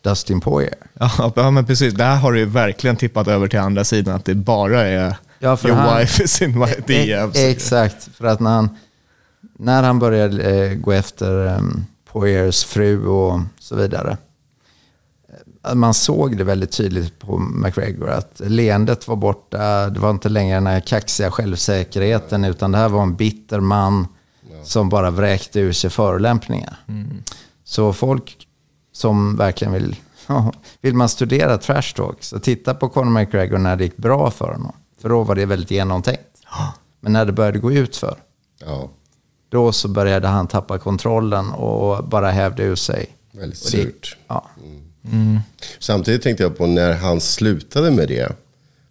[0.01, 0.77] Dustin Poirier.
[1.35, 1.93] Ja, men precis.
[1.93, 5.69] Där har ju verkligen tippat över till andra sidan, att det bara är Ja, för
[5.69, 7.35] your han- wife is in my DMs.
[7.37, 8.69] E- Exakt, för att när han,
[9.59, 14.17] när han började eh, gå efter um, Poiriers fru och så vidare.
[15.67, 19.89] eh, Man såg det väldigt tydligt på McGregor att leendet var borta.
[19.89, 24.07] Det var inte längre den här kaxiga självsäkerheten utan det här var en bitter man
[24.63, 26.75] som bara vräkte ur sig förolämpningar.
[27.63, 28.47] Så folk
[28.91, 29.95] som verkligen vill,
[30.81, 34.45] vill man studera trash talk så titta på Conor McGregor när det gick bra för
[34.51, 34.75] honom.
[35.01, 36.21] För då var det väldigt genomtänkt.
[36.99, 38.15] Men när det började gå ut för
[38.65, 38.89] Ja,
[39.49, 43.05] då så började han tappa kontrollen och bara hävde ur sig.
[43.31, 44.17] väldigt Och det- surt.
[44.27, 44.45] Ja.
[45.79, 48.31] Samtidigt tänkte jag på när han slutade med det.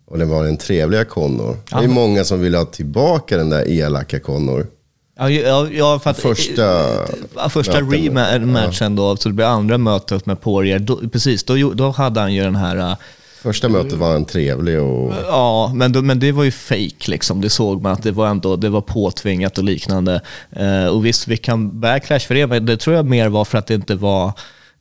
[0.07, 1.57] Och det var den trevliga Connor.
[1.71, 4.67] Det är många som vill ha tillbaka den där elaka Connor.
[5.29, 6.63] Ja, ja, för att, Första
[7.37, 10.79] ja, första rematchen då, så det blir andra mötet med Poirier.
[10.79, 12.77] Då, precis, då, då hade han ju den här...
[12.77, 12.97] äh,
[13.43, 15.13] Första mötet var han trevlig och...
[15.27, 17.41] Ja, men, då, men det var ju fake liksom.
[17.41, 20.21] Det såg man att det var ändå det var påtvingat och liknande.
[20.53, 23.59] Eh, och visst, vi kan backlash för det, men det tror jag mer var för
[23.59, 24.33] att det inte var...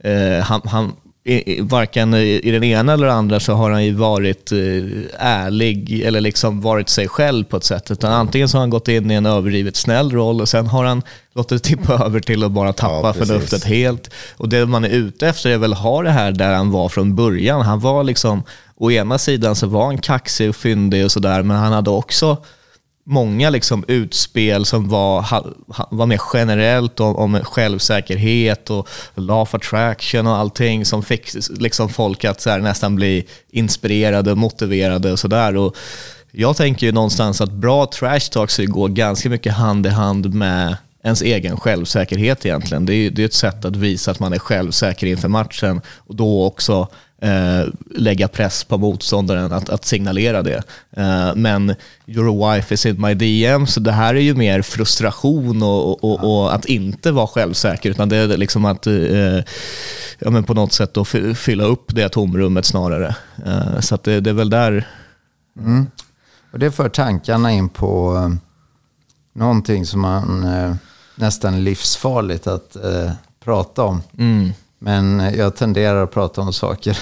[0.03, 0.91] Eh, han, han,
[1.29, 4.57] i, varken i, i den ena eller andra så har han ju varit eh,
[5.19, 7.91] ärlig eller liksom varit sig själv på ett sätt.
[7.91, 10.85] Utan antingen så har han gått in i en överdrivet snäll roll och sen har
[10.85, 11.01] han
[11.35, 14.09] låtit det tippa över till att bara tappa Ja, förnuftet helt.
[14.37, 16.89] Och det man är ute efter är väl att ha det här där han var
[16.89, 17.61] från början.
[17.61, 18.43] Han var liksom,
[18.75, 22.37] å ena sidan så var han kaxig och fyndig och sådär, men han hade också
[23.09, 25.25] många liksom utspel som var,
[25.89, 31.89] var mer generellt om, om självsäkerhet och law of attraction och allting som fick liksom
[31.89, 35.71] folk att så här nästan bli inspirerade och motiverade och sådär.
[36.31, 40.77] Jag tänker ju någonstans att bra trash talk går ganska mycket hand i hand med
[41.03, 42.85] ens egen självsäkerhet egentligen.
[42.85, 45.81] Det är ju det är ett sätt att visa att man är självsäker inför matchen
[45.97, 46.87] och då också
[47.21, 50.63] eh, lägga press på motståndaren att, att signalera det.
[50.91, 51.75] Eh, men
[52.07, 56.23] your wife is in my DM, så det här är ju mer frustration och, och,
[56.41, 58.93] och att inte vara självsäker, utan det är liksom att eh,
[60.19, 63.15] ja, men på något sätt då fy- fylla upp det tomrummet snarare.
[63.45, 64.87] Eh, så det, det är väl där
[66.51, 68.29] Och det för tankarna in på eh,
[69.33, 70.75] någonting som man eh,
[71.15, 72.77] nästan livsfarligt att
[73.43, 74.01] prata om.
[74.79, 76.97] Men jag tenderar att prata om saker.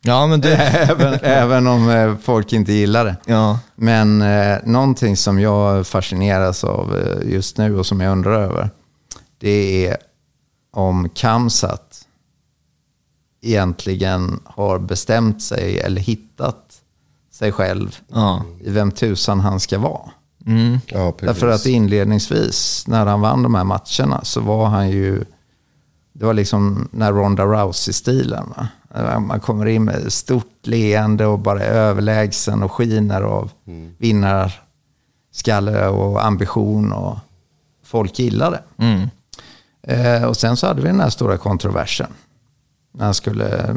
[0.00, 0.56] Ja, men det...
[0.90, 3.16] även, även om eh, folk inte gillar det.
[3.26, 3.58] Ja.
[3.74, 8.70] Men eh, någonting som jag fascineras av eh, just nu och som jag undrar över.
[9.38, 9.96] Det är
[10.72, 12.02] om Kamsat
[13.42, 16.62] egentligen har bestämt sig eller hittat
[17.32, 18.42] sig själv Ja.
[18.60, 20.10] i vem tusan han ska vara.
[20.86, 21.26] Ja, precis.
[21.26, 25.24] Därför att inledningsvis när han vann de här matcherna så var han ju,
[26.18, 28.54] det var liksom när Ronda Rousey-stilen.
[29.20, 33.50] Man kommer in med stort leende och bara är överlägsen och skiner av
[33.98, 37.18] vinnarskalle och ambition och
[37.84, 38.62] folk gillar det.
[38.84, 39.08] Mm.
[39.82, 42.10] Eh, och sen så hade vi den här stora kontroversen.
[42.92, 43.76] När han skulle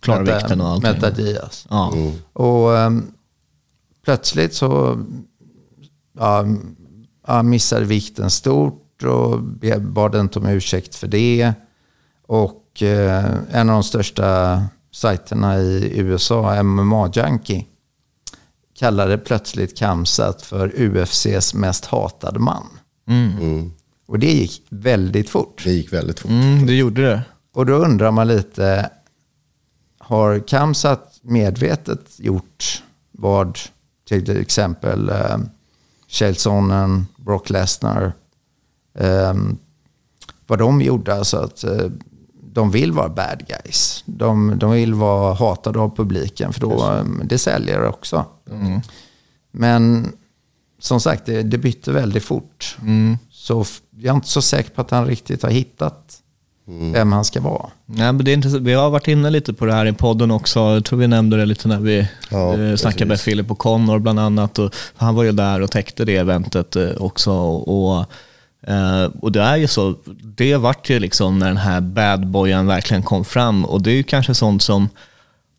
[0.00, 0.90] Klara möta- vikten och allting.
[0.92, 1.66] möta Diaz.
[1.70, 1.92] Ja.
[2.32, 3.06] Och ehm,
[4.04, 4.98] plötsligt så
[6.18, 6.44] ja,
[7.26, 9.40] ja, missade vikten stort och
[9.80, 11.52] bad inte om ursäkt för det.
[12.26, 17.64] Och eh, en av de största sajterna i USA, MMA Junkie,
[18.78, 22.66] kallade plötsligt Kamsat för UFCs mest hatade man.
[24.06, 25.62] Och det gick väldigt fort.
[25.64, 26.30] Det gick väldigt fort.
[26.30, 27.22] Mm, det gjorde det.
[27.54, 28.90] Och då undrar man lite,
[29.98, 33.58] har Kamsat medvetet gjort vad
[34.08, 35.38] till exempel eh,
[36.34, 38.12] Sonnen, Brock Lesnar
[40.46, 41.14] vad de gjorde.
[41.14, 41.86] Alltså att eh,
[42.52, 44.02] de vill vara bad guys.
[44.06, 48.24] De, de vill vara hatade av publiken för då, ehm, det säljer också.
[49.52, 50.12] Men
[50.80, 52.76] som sagt, det, det bytte väldigt fort.
[53.30, 56.14] Så f- jag är inte så säker på att han riktigt har hittat
[56.92, 57.66] vem han ska vara.
[57.86, 60.30] Nej, men det är inte, vi har varit inne lite på det här i podden
[60.30, 60.60] också.
[60.60, 63.24] Jag tror vi nämnde det lite när vi Ja, eh, snackade med precis.
[63.24, 64.58] Philip och Connor bland annat.
[64.58, 67.32] Och han var ju där och täckte det eventet eh, också.
[67.32, 68.04] Och,
[68.68, 73.02] Uh, och det är ju så, det vart ju liksom när den här badboyen verkligen
[73.02, 73.64] kom fram.
[73.64, 74.88] Och det är ju kanske sånt som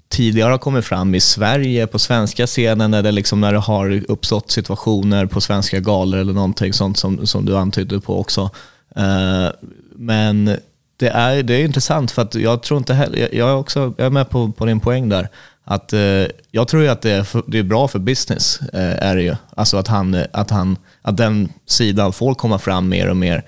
[0.10, 4.52] tidigare har kommit fram i Sverige, på svenska scenen, eller liksom när det har uppstått
[4.52, 8.50] situationer på svenska galor eller någonting sånt som, som du antydde på också.
[8.98, 9.50] Uh,
[9.96, 10.58] men
[10.98, 13.94] det är, det är intressant för att jag tror inte heller, jag, jag är, också,
[13.98, 15.30] jag är med på, på din poäng där.
[15.72, 19.08] Att, eh, jag tror ju att det är, för, det är bra för business, eh,
[19.08, 19.36] är det ju.
[19.56, 23.44] Alltså att, han, eh, att, han, att den sidan får komma fram mer och mer.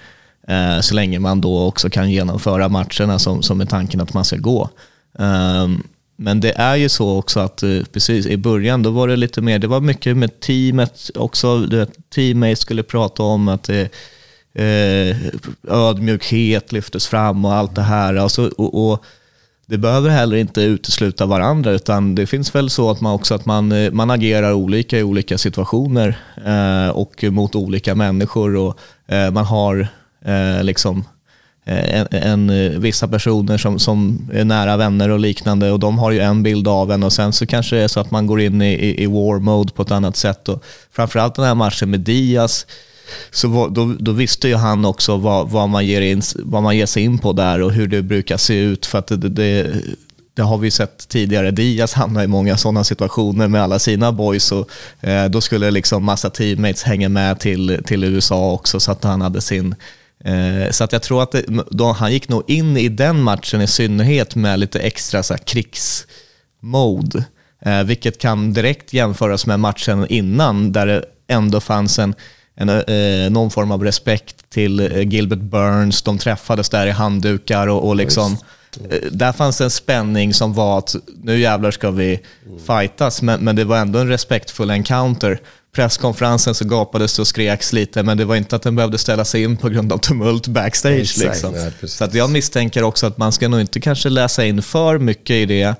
[0.48, 4.26] Eh, så länge man då också kan genomföra matcherna som, som är tanken att man
[4.26, 4.70] ska gå.
[5.14, 5.84] Um,
[6.16, 9.42] men det är ju så också att eh, precis i början då var det lite
[9.42, 11.58] mer, det var mycket med teamet också.
[11.58, 13.88] Du vet, teammates skulle prata om att eh,
[14.66, 15.18] eh,
[15.68, 18.16] ödmjukhet lyftes fram och allt det här.
[18.16, 19.06] Alltså, och, och
[19.72, 23.46] det behöver heller inte utesluta varandra utan det finns väl så att man också att
[23.46, 29.32] man, eh, man agerar olika i olika situationer eh, och mot olika människor och eh,
[29.32, 29.88] man har
[30.26, 31.04] eh, liksom
[31.66, 36.00] eh, en, en, eh, vissa personer som, som är nära vänner och liknande och de
[36.00, 38.28] har ju en bild av en och sen så kanske det är så att man
[38.28, 40.50] går in i, i, i war mode på ett annat sätt.
[40.50, 42.66] Och framförallt den här matchen med Diaz
[43.32, 46.78] så var, då, då visste ju han också vad, vad, man ger in, vad man
[46.78, 48.86] ger sig in på där och hur det brukar se ut.
[48.86, 49.71] För att det, det,
[50.34, 51.52] det har vi sett tidigare.
[51.52, 54.52] Diaz hamnar i många sådana situationer med alla sina boys.
[54.52, 54.69] Och,
[55.02, 59.21] eh, då skulle liksom massa teammates hänga med till, till USA också så att han
[59.21, 59.76] hade sin...
[60.24, 63.62] Eh, så att jag tror att det, då, han gick nog in i den matchen
[63.62, 67.26] i synnerhet med lite extra så här, krigsmode.
[67.65, 72.15] Eh, vilket kan direkt jämföras med matchen innan där det ändå fanns en
[72.56, 76.02] en, eh, någon form av respekt till eh, Gilbert Burns.
[76.02, 78.38] De träffades där i handdukar och, och liksom,
[78.90, 82.20] eh, där fanns en spänning som var att nu jävlar ska vi
[82.68, 85.40] fightas, men, men det var ändå en respektfull encounter.
[85.76, 89.26] Presskonferensen så gapades det och skreks lite, men det var inte att den behövde ställa
[89.26, 91.00] sig in på grund av tumult backstage.
[91.02, 91.28] Exakt.
[91.28, 91.54] Liksom.
[91.80, 91.98] Precis.
[91.98, 95.36] Så att jag misstänker också att man ska nog inte kanske läsa in för mycket
[95.36, 95.76] i det,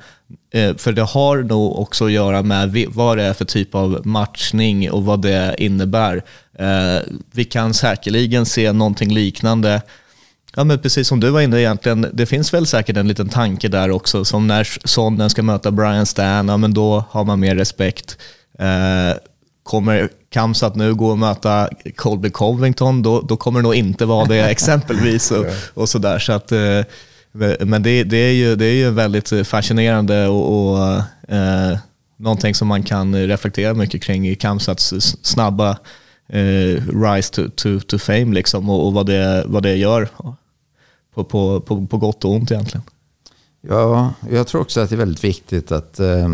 [0.54, 4.02] eh, för det har nog också att göra med vad det är för typ av
[4.08, 6.24] matchning och vad det innebär.
[6.60, 7.02] Eh,
[7.32, 9.82] Vi kan säkerligen se någonting liknande
[10.56, 13.68] Ja, men precis som du var inne egentligen, det finns väl säkert en liten tanke
[13.68, 17.56] där också, som när Sonnen ska möta Brian Stan, ja, men då har man mer
[17.56, 18.18] respekt.
[18.60, 19.18] Eh,
[19.72, 24.26] kommer Kamsat nu gå och möta Colby Covington, då, då kommer det nog inte vara
[24.26, 25.32] det exempelvis.
[25.32, 26.20] Och, och sådär.
[26.20, 26.82] Så att, eh,
[27.60, 30.80] men det, det, är ju, det är ju väldigt fascinerande och, och
[31.36, 31.78] eh,
[32.18, 35.70] någonting som man kan reflektera mycket kring i Kamsats snabba
[36.28, 40.10] eh, rise to, to, to fame liksom, och, och vad, det, vad det gör
[41.14, 42.84] på, på, på, på gott och ont egentligen.
[43.62, 46.28] Ja, jag tror också att det är väldigt viktigt att eh,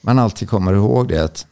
[0.00, 1.46] man alltid kommer ihåg det att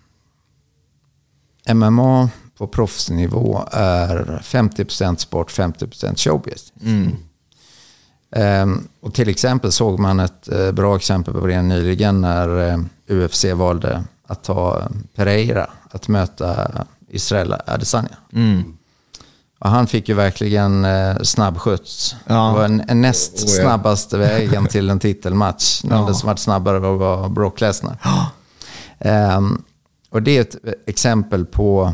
[1.75, 6.73] MMA på proffsnivå är 50% sport, 50% showbiz.
[8.37, 12.79] Ehm, och till exempel såg man ett eh, bra exempel på det nyligen när eh,
[13.09, 16.71] UFC valde att ta eh, Pereira att möta
[17.09, 18.17] Israel Adesanya.
[19.59, 22.17] Och han fick ju verkligen eh, snabb skjuts.
[22.27, 22.35] Ja.
[22.35, 23.63] Det var en, en näst Oh, ja.
[23.63, 25.85] snabbaste vägen till en titelmatch.
[25.85, 27.97] Någon som varit snabbare var Brock Lesnar.
[28.99, 29.63] Ehm,
[30.17, 31.93] och det är ett exempel på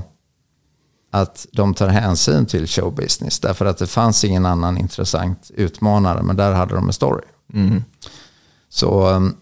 [1.11, 3.41] att de tar hänsyn till showbusiness.
[3.41, 7.25] Därför att det fanns ingen annan intressant utmanare, men där hade de en story.
[8.69, 9.37] Så, um,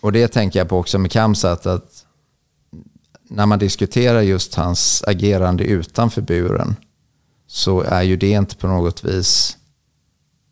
[0.00, 2.06] och det tänker jag på också med Kamsat, att
[3.22, 6.76] när man diskuterar just hans agerande utanför buren
[7.46, 9.56] så är ju det inte på något vis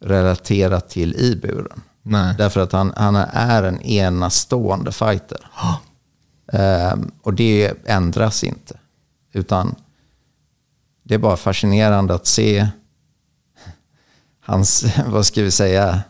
[0.00, 1.80] relaterat till i buren.
[2.02, 2.34] Nej.
[2.38, 5.50] Därför att han, han är en enastående fighter.
[6.52, 8.78] Ehm, och det ändras inte.
[9.32, 9.74] Utan
[11.02, 12.68] det är bara fascinerande att se
[14.40, 16.02] hans, vad ska vi säga,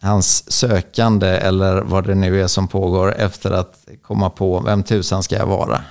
[0.00, 5.22] hans sökande eller vad det nu är som pågår efter att komma på vem tusan
[5.22, 5.82] ska jag vara?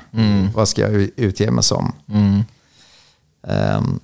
[0.55, 1.93] Vad ska jag utge mig som?
[3.47, 3.99] Ehm,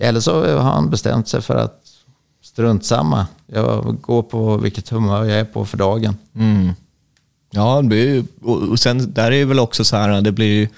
[0.00, 1.84] eller så har han bestämt sig för att
[2.42, 3.26] strunt samma.
[3.46, 6.16] Jag går på vilket humör jag är på för dagen.
[7.50, 10.68] Ja, ju, och sen där är det väl också så här, det blir ju,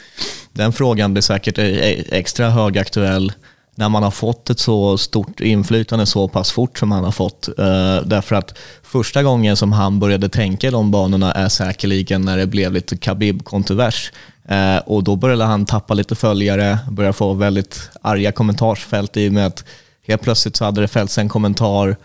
[0.53, 3.33] den frågan blir säkert e- e- extra högaktuell
[3.75, 7.49] när man har fått ett så stort inflytande så pass fort som han har fått.
[7.49, 12.37] Eh, därför att första gången som han började tänka i de banorna är säkerligen när
[12.37, 14.13] det blev lite Khabib-kontrovers.
[14.49, 19.33] Eh, och då började han tappa lite följare, började få väldigt arga kommentarsfält i och
[19.33, 19.65] med att
[20.07, 21.97] helt plötsligt så hade det fällts en kommentar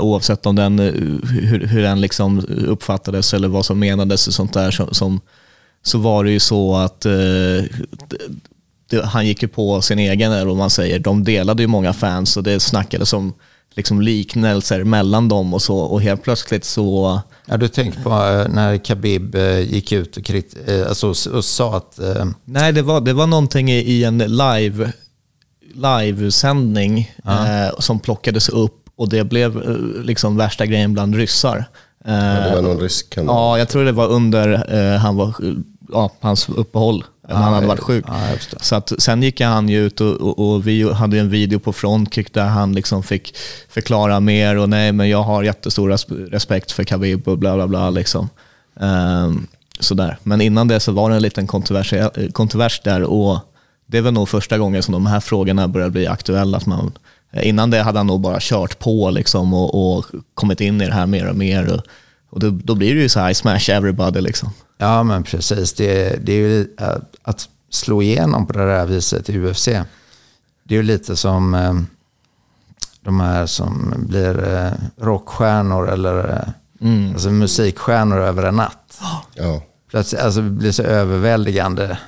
[0.00, 0.92] oavsett om den, eh,
[1.30, 4.70] hur, hur den liksom uppfattades eller vad som menades och sånt där.
[4.70, 5.20] Som, som,
[5.82, 7.64] så var det ju så att eh,
[9.04, 10.98] han gick ju på sin egen, eller vad man säger.
[10.98, 13.32] De delade ju många fans och det snackades om
[13.74, 15.78] liksom liknelser mellan dem och så.
[15.78, 17.20] Och helt plötsligt så...
[17.46, 21.44] Ja, du tänker på eh, när Khabib eh, gick ut och, krit, eh, alltså, och,
[21.44, 21.98] sa att...
[21.98, 24.92] eh, Nej, det var, det var någonting i, en live
[25.74, 31.64] livesändning eh, som plockades upp och det blev eh, liksom värsta grejen bland ryssar.
[32.04, 33.34] Eh, Ja, det var någon rysk kanal.
[33.36, 35.34] Ja, jag tror det var under eh, han var,
[35.92, 37.04] ja, hans uppehåll.
[37.28, 38.04] när han hade varit sjuk.
[38.36, 38.58] förstår.
[38.62, 41.72] så att, sen gick han ju ut och, och, och vi hade en video på
[41.72, 43.36] Frontkick där han liksom fick
[43.68, 47.66] förklara mer och nej, men jag har jättestor res- respekt för Khabib och bla bla
[47.66, 47.90] bla.
[47.90, 48.28] Liksom.
[48.80, 49.46] Ehm,
[49.80, 50.18] sådär.
[50.22, 51.94] Men innan det så var det en liten kontrovers,
[52.32, 53.38] kontrovers där och
[53.86, 56.56] det är väl nog första gången som de här frågorna börjar bli aktuella.
[56.56, 56.92] Att man,
[57.32, 60.94] innan det hade han nog bara kört på liksom och, och kommit in i det
[60.94, 61.72] här mer och mer.
[61.72, 61.80] Och,
[62.30, 64.50] och då, då blir det ju så här, I smash everybody liksom.
[64.78, 65.72] Ja, men precis.
[65.72, 69.66] Det, det är ju eh, att slå igenom på det där viset i UFC.
[70.64, 71.74] Det är ju lite som eh,
[73.00, 79.00] de här som blir eh, rockstjärnor eller eh, alltså musikstjärnor över en natt.
[79.34, 79.62] Ja.
[79.92, 81.98] Plötsligt, alltså det blir så överväldigande.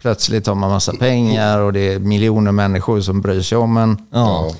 [0.00, 3.98] Plötsligt har man massa pengar och det är miljoner människor som bryr sig om en.
[4.10, 4.52] Ja.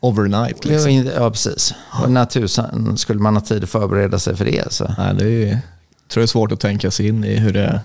[0.00, 0.92] Overnight Ja, liksom.
[0.92, 1.74] Ja, precis.
[2.02, 4.72] Och när tusan skulle man ha tid att förbereda sig för det?
[4.72, 4.94] Så.
[4.98, 7.80] Nej, det är jag tror det är svårt att tänka sig in i hur det,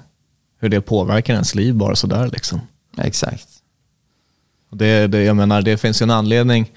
[0.59, 2.29] hur det påverkar ens liv bara sådär.
[2.33, 2.61] Liksom.
[2.97, 3.47] Exakt.
[4.71, 6.71] Det, det, jag menar, det finns ju en anledning.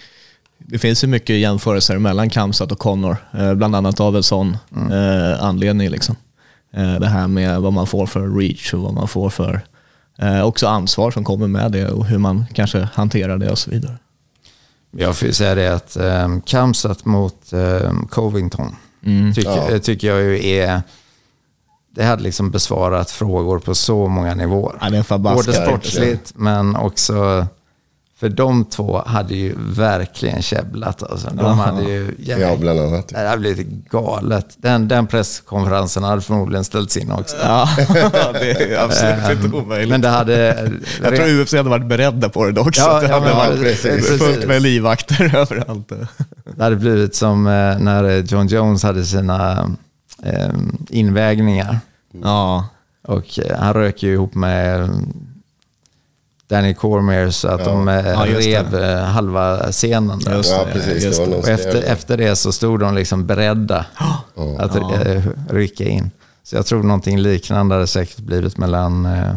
[0.58, 4.56] Det finns ju mycket jämförelser mellan Kamsat och Connor, eh, bland annat av en sån
[4.92, 5.88] eh, anledning.
[5.90, 6.16] Liksom.
[6.72, 9.60] Eh, det här med vad man får för reach och vad man får för
[10.18, 13.70] eh, också ansvar som kommer med det och hur man kanske hanterar det och så
[13.70, 13.98] vidare.
[14.90, 18.76] Jag får ju säga det att um, Kamsat mot um, Covington
[19.34, 19.78] tycker, Ja.
[19.78, 20.82] tycker jag ju är...
[21.94, 25.04] Det hade liksom besvarat frågor på så många nivåer.
[25.08, 25.18] Ja.
[25.18, 27.46] Både sportsligt men också...
[28.20, 31.02] För de två hade ju verkligen käbblat.
[31.02, 31.30] Alltså.
[31.32, 32.14] De hade ju...
[32.18, 33.08] ja, bland annat.
[33.08, 34.46] Det hade blivit galet.
[34.56, 37.36] Den, den presskonferensen hade förmodligen ställts in också.
[37.42, 37.68] Ja,
[38.32, 39.88] det är absolut inte omöjligt.
[39.90, 40.70] Men det hade...
[41.02, 42.80] jag tror UFC hade varit beredda på det också.
[42.80, 44.18] Ja, det ja, hade men varit precis.
[44.18, 45.92] fullt med livvakter överallt.
[46.56, 49.70] Det hade blivit som eh, när John Jones hade sina
[50.22, 50.52] eh,
[50.88, 51.80] invägningar.
[52.22, 52.68] Ja,
[53.02, 54.88] Och eh, han rök ju ihop med eh,
[56.48, 58.62] Danny Cormier så att de eh, Ja, just det.
[58.62, 60.18] rev eh, halva scenen.
[60.18, 60.36] Där.
[60.36, 61.04] Just Ja, precis.
[61.04, 63.86] just Det Och efter, efter det så stod de liksom beredda
[64.58, 66.10] att eh, rycka in.
[66.42, 69.34] Så jag tror någonting liknande hade säkert blivit mellan eh,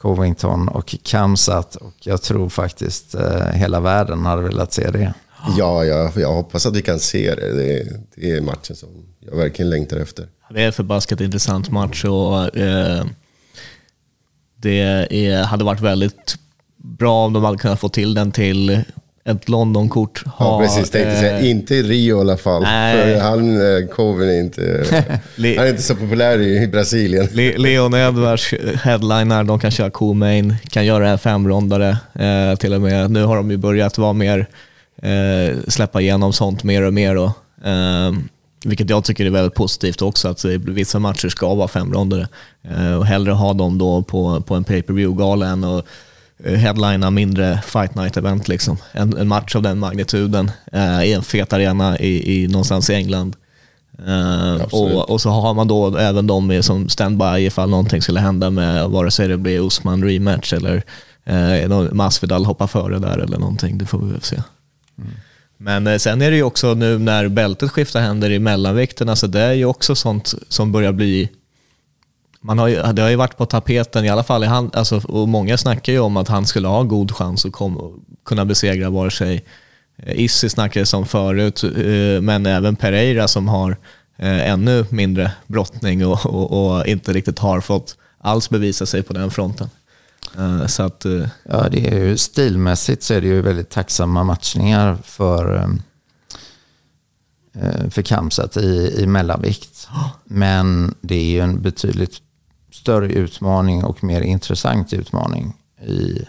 [0.00, 1.76] Covington och Kamsat.
[1.76, 5.14] Och jag tror faktiskt eh, hela världen hade velat se det.
[5.58, 7.52] Ja, ja, jag hoppas att vi kan se det.
[7.56, 8.88] Det är, det är matchen som
[9.20, 10.28] jag verkligen längtar efter.
[10.50, 13.04] Det är en förbaskat intressant match och eh,
[14.64, 14.80] det
[15.26, 16.34] är, hade varit väldigt
[16.76, 18.80] bra om de hade kunnat få till den till
[19.24, 20.22] ett Londonkort.
[20.38, 20.90] Ja, precis.
[20.90, 22.62] Tänkte säga, eh, inte i Rio i alla fall.
[22.62, 23.14] nej.
[23.14, 24.84] För han, eh, Coven är inte,
[25.36, 27.28] han är inte så populär i, Brasilien.
[27.32, 32.80] Le- Leon Edwards headliner, de kan köra co-main, kan göra en femrondare eh, till och
[32.80, 33.10] med.
[33.10, 34.46] Nu har de ju börjat vara mer,
[35.02, 37.14] eh, släppa igenom sånt mer och mer.
[37.14, 37.24] Då.
[37.64, 38.12] Eh,
[38.64, 42.28] vilket jag tycker är väldigt positivt också, att vissa matcher ska vara femrondare.
[42.62, 45.84] Eh, och hellre ha dem då på, på en pay-per-view-gala än att
[46.44, 48.48] eh, headlina mindre fight night-event.
[48.48, 48.76] Liksom.
[48.92, 52.94] En, en match av den magnituden eh, i en fet arena i, i, någonstans i
[52.94, 53.36] England.
[54.62, 54.94] Absolut.
[54.94, 58.90] och, och så har man då även de som standby ifall någonting skulle hända med
[58.90, 60.82] vare sig det blir Usman rematch eller
[61.68, 63.78] någon- Masvidal hoppar före där eller någonting.
[63.78, 64.36] Det får vi väl se.
[65.56, 69.26] Men eh, sen är det ju också nu när bältet skiftar händer i mellanvikten, alltså
[69.26, 71.28] det är ju också sånt som börjar bli
[72.40, 75.00] man har ju, det har ju varit på tapeten, i alla fall i hand, alltså,
[75.08, 78.90] och många snackar ju om att han skulle ha god chans att kom, kunna besegra
[78.90, 79.44] vare sig
[79.96, 83.76] eh, Issi snackades om förut, eh, men även Pereira som har
[84.18, 89.30] ännu mindre brottning och, och, och inte riktigt har fått alls bevisa sig på den
[89.30, 89.68] fronten.
[90.38, 94.24] Eh, Så att, eh, Ja, det är ju stilmässigt så är det ju väldigt tacksamma
[94.24, 95.54] matchningar för,
[97.54, 99.88] eh, för Kamsat i, i mellanvikt.
[100.24, 102.20] Men det är ju en betydligt
[102.72, 105.52] större utmaning och mer intressant utmaning
[105.86, 106.24] i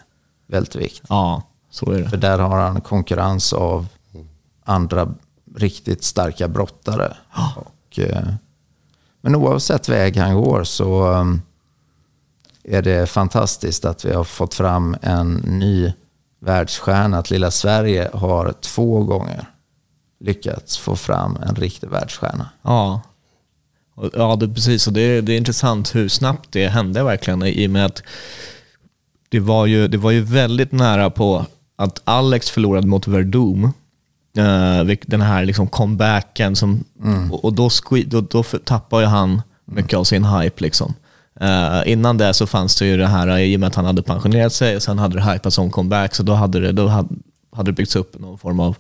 [0.48, 1.02] vältervikt.
[1.10, 2.28] Ja, så är För det.
[2.28, 3.88] där har han konkurrens av
[4.64, 5.14] andra
[5.56, 7.18] riktigt starka brottare.
[7.56, 8.00] Och,
[9.22, 11.14] men oavsett väg han går så
[12.68, 15.94] är det fantastiskt att vi har fått fram en ny
[16.40, 17.18] världsstjärna.
[17.18, 19.50] Att lilla Sverige har två gånger
[20.20, 22.50] lyckats få fram en riktig världsstjärna.
[22.62, 23.02] Ja,
[24.14, 24.88] ja det, precis.
[24.88, 28.04] Och det, det är intressant hur snabbt det hände verkligen i och med att
[29.30, 31.46] det var ju, det var ju väldigt nära på
[31.76, 33.72] att Alex förlorade mot Verdum.
[34.38, 36.56] Uh, den här liksom comebacken.
[36.56, 36.84] Som,
[37.32, 37.70] och, och då,
[38.06, 40.64] då, då tappade ju han mycket av sin hype.
[40.64, 40.94] Liksom.
[41.42, 44.04] Uh, innan det så fanns det ju det här, i och med att han hade
[44.04, 47.10] pensionerat sig, och sen hade det hypats om comeback, så då hade det, då hade,
[47.52, 48.76] hade det byggts upp någon form av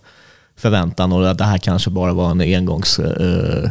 [0.58, 3.70] förväntan och att det här kanske bara var en engångs uh,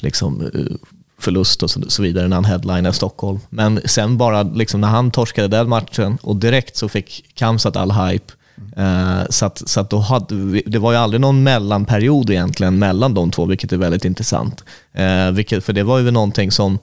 [0.00, 0.76] liksom, uh,
[1.20, 3.40] förlust och så, så vidare när han headlinade Stockholm.
[3.50, 7.92] Men sen bara liksom, när han torskade den matchen och direkt så fick Kamsat all
[7.92, 8.32] hype.
[8.78, 12.78] Uh, så att, så att då hade vi, det var ju aldrig någon mellanperiod egentligen
[12.78, 14.64] mellan de två, vilket är väldigt intressant.
[14.98, 16.78] Uh, vilket, för det var ju någonting som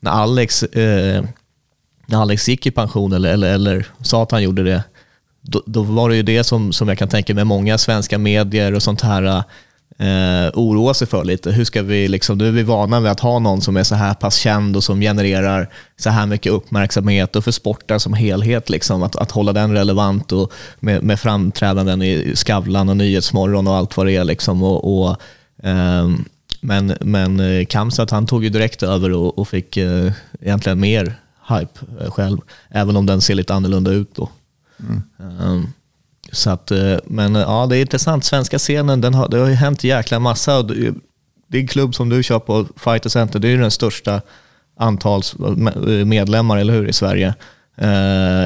[0.00, 1.24] när Alex, eh,
[2.06, 4.82] när Alex gick i pension eller, eller, eller sa att han gjorde det,
[5.40, 8.74] då, då var det ju det som, som jag kan tänka mig många svenska medier
[8.74, 9.44] och sånt här
[9.98, 11.50] eh, oroar sig för lite.
[11.50, 13.94] Hur ska vi, liksom, nu är vi vana vid att ha någon som är så
[13.94, 18.70] här pass känd och som genererar så här mycket uppmärksamhet och för sporten som helhet,
[18.70, 23.74] liksom, att, att hålla den relevant och med, med framträdanden i Skavlan och Nyhetsmorgon och
[23.74, 24.24] allt vad det är.
[24.24, 25.16] Liksom, och, och,
[25.62, 26.08] eh,
[26.66, 31.14] men men eh, Kamsat han tog ju direkt över och, och fick eh, egentligen mer
[31.48, 32.38] hype eh, själv,
[32.70, 34.28] även om den ser lite annorlunda ut då.
[35.20, 35.66] Ehm,
[36.32, 38.24] så att, eh, men eh, ja, det är intressant.
[38.24, 40.58] Svenska scenen, den har, det har ju hänt jäkla massa.
[40.58, 40.94] Och det-
[41.48, 44.20] Din klubb som du kör på, Fighter Center, det är ju den största
[44.78, 47.34] antals me- medlemmar, eller hur, i Sverige.
[47.76, 47.88] Eh,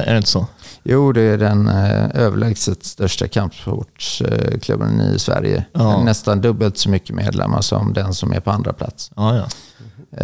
[0.07, 0.47] är det inte så?
[0.83, 5.65] Jo, det är den eh, överlägset största kampsportsklubben i Sverige.
[5.73, 6.03] Ja.
[6.03, 9.11] Nästan dubbelt så mycket medlemmar som den som är på andra plats.
[9.15, 9.47] Ja, ja.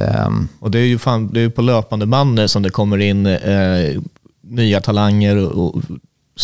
[0.02, 3.26] Ehm, Och det är ju fan, det är på löpande band som det kommer in
[3.26, 4.02] eh,
[4.42, 5.82] nya talanger och, och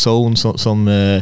[0.06, 1.22] Zone som, som, eh,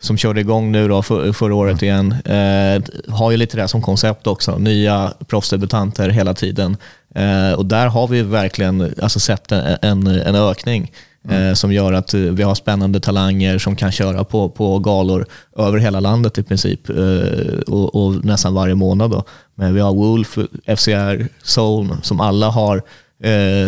[0.00, 2.12] som körde igång nu då för, förra året igen.
[2.24, 2.82] Eh,
[3.14, 4.58] har ju lite det som koncept också.
[4.58, 6.76] Nya proffsdebutanter hela tiden.
[7.14, 10.92] Eh, och där har vi verkligen alltså, sett en, en, en ökning.
[11.28, 15.26] Eh, som gör att eh, vi har spännande talanger som kan köra på, på galor
[15.56, 16.88] över hela landet i princip.
[16.88, 19.10] Eh, och, och nästan varje månad.
[19.10, 19.24] Då.
[19.54, 20.38] Men vi har Wolf,
[20.76, 22.82] FCR, Soul som alla har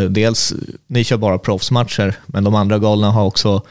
[0.09, 0.55] dels,
[0.87, 3.63] ni kör bara proffsmatcher, men de andra galorna har också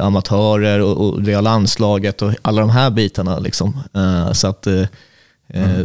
[0.00, 3.38] amatörer och, och vi har landslaget och alla de här bitarna.
[3.38, 3.80] Liksom.
[4.32, 4.66] Så att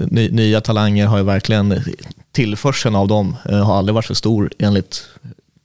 [0.08, 1.84] ny, nya talanger har ju verkligen,
[2.32, 5.10] tillförseln av dem har aldrig varit så stor enligt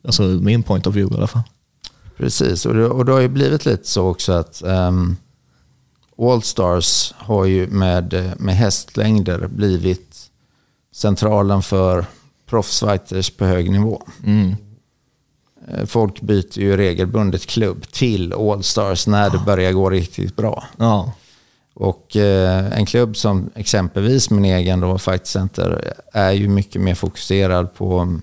[0.07, 1.43] alltså min point of view i alla fall.
[2.17, 5.17] Precis, och det, och det har ju blivit lite så också att um,
[6.19, 10.17] Allstars har ju med, med hästlängder blivit
[10.95, 12.07] centralen för
[12.47, 14.03] proffsfighters på hög nivå.
[15.69, 20.65] Eh, Folk byter ju regelbundet klubb till Allstars när det börjar gå riktigt bra.
[20.77, 21.13] Ja,
[21.75, 26.95] Och eh, en klubb som exempelvis min egen då, Fight Center, är ju mycket mer
[26.95, 28.19] fokuserad på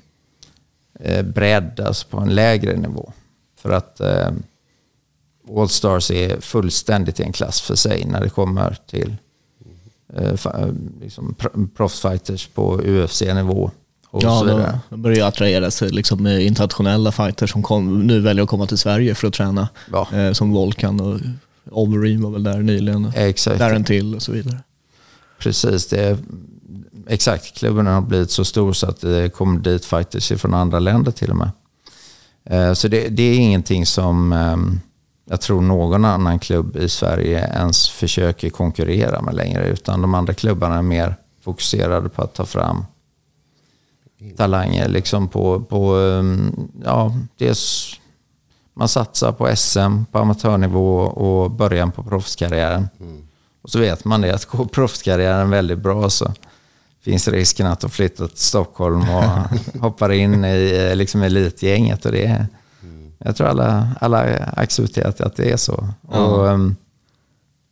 [0.99, 3.13] eh, bredd, alltså på en lägre nivå.
[3.61, 4.29] För att eh,
[5.57, 9.15] All Stars är fullständigt i en klass för sig när det kommer till
[10.13, 10.67] eh, eh,
[11.01, 13.71] liksom pr- proffsfighters på UFC-nivå
[14.09, 14.79] och ja så vidare.
[14.89, 18.77] då börjar ju attraheras liksom, med internationella fighters som kom, nu väljer att komma till
[18.77, 19.69] Sverige för att träna.
[19.91, 20.07] Ja.
[20.13, 21.19] Eh, som Volkan och
[21.71, 23.11] Overeem var väl där nyligen.
[23.15, 23.59] Exakt.
[23.59, 24.57] Darren Till och så vidare.
[25.39, 26.17] Precis, det är,
[27.07, 27.57] exakt.
[27.57, 31.29] Klubben har blivit så stor så att det kommer dit fighters från andra länder till
[31.29, 31.49] och med.
[32.45, 34.79] Eh, Så det, det är ingenting som ehm,
[35.29, 39.67] jag tror någon annan klubb i Sverige ens försöker konkurrera med längre.
[39.67, 42.85] Utan de andra klubbarna är mer fokuserade på att ta fram
[44.37, 44.87] talanger.
[44.89, 47.93] Liksom på, på ehm, ja, dels
[48.73, 52.89] man satsar på SM på amatörnivå och början på proffskarriären.
[53.61, 56.33] Och så vet man det, att går proffskarriären väldigt bra så
[57.01, 59.23] finns risken att de flyttar till Stockholm och
[59.81, 62.05] hoppar in i eh, liksom elitgänget.
[62.05, 62.47] Och det är,
[63.17, 65.87] Jag tror alla, alla accepterar att det är så.
[66.01, 66.75] Och, ehm,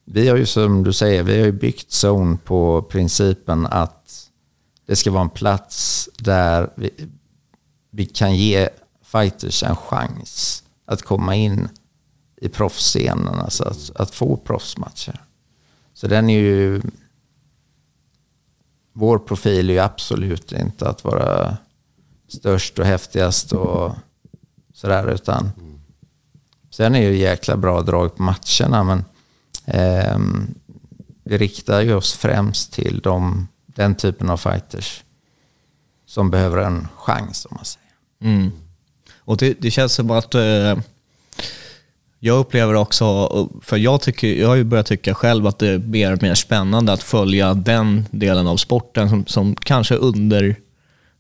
[0.06, 4.30] vi har ju som du säger, vi har ju byggt Zone på principen att
[4.86, 6.90] det ska vara en plats där vi,
[7.92, 8.70] vi kan ge
[9.04, 11.70] fighters en chans att komma in
[12.42, 15.22] i proffsscenen, alltså att, att få proffsmatcher.
[15.94, 16.82] Så den är ju...
[19.00, 21.58] Vår profil är ju absolut inte att vara
[22.28, 23.96] störst och häftigast och
[24.74, 25.14] sådär.
[25.14, 25.52] Utan
[26.72, 28.84] sen är det ju jäkla bra drag på matcherna.
[28.84, 29.06] Men
[29.66, 30.20] eh,
[31.24, 35.04] vi riktar ju oss främst till de, den typen av fighters
[36.06, 37.90] som behöver en chans om man säger.
[38.22, 38.52] Mm.
[39.18, 40.78] Och det, det känns som att eh,
[42.20, 43.30] jag upplever också,
[43.64, 46.36] för jag, tycker, jag har ju börjat tycka själv att det är mer och mer
[46.36, 50.56] spännande att följa den delen av sporten som, som kanske under,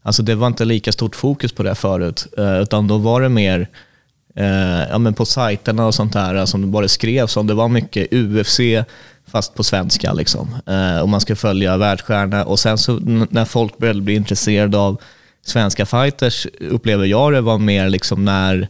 [0.02, 3.30] alltså det var inte lika stort fokus på det förut, eh, utan då var det
[3.30, 3.68] mer
[4.36, 7.48] eh, ja, men på sajterna och sånt där som det bara skrevs om.
[7.48, 8.60] Det var mycket UFC
[9.28, 10.14] fast på svenska.
[10.14, 10.56] Liksom.
[10.66, 12.44] Eh, och man ska följa världsstjärnor.
[12.44, 15.02] Och sen så när folk började bli intresserade av
[15.46, 18.68] svenska fighters upplever jag det var mer liksom när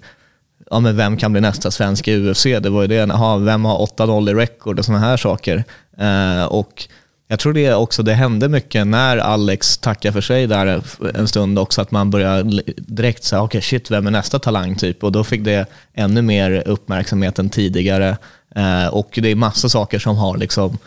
[0.69, 2.43] ja, men vem kan bli nästa svensk i UFC?
[2.43, 5.63] Det var ju det, aha, vem har 8-0 i record och sådana här saker.
[5.97, 6.87] Eh, och
[7.31, 10.81] jag tror det också, det hände mycket när Alex tackade för sig där
[11.15, 15.03] en stund också, att man började direkt säga, okej shit, vem är nästa talang typ?
[15.03, 18.17] Och då fick det ännu mer uppmärksamhet än tidigare.
[18.55, 20.77] Eh, och det är massa saker som har liksom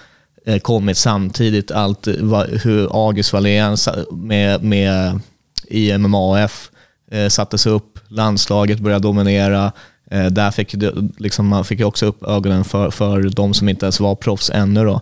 [0.46, 1.70] eh, kommit samtidigt.
[1.70, 3.76] Allt eh, va, hur August Wallén
[4.10, 5.20] med, med
[5.68, 6.70] i MMAF
[7.12, 9.72] eh, sattes upp, landslaget började dominera.
[10.10, 10.74] Eh, där fick
[11.18, 14.84] liksom, man fick också upp ögonen för, för de som inte ens var proffs ännu.
[14.84, 15.00] Då.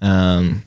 [0.00, 0.60] Ehm,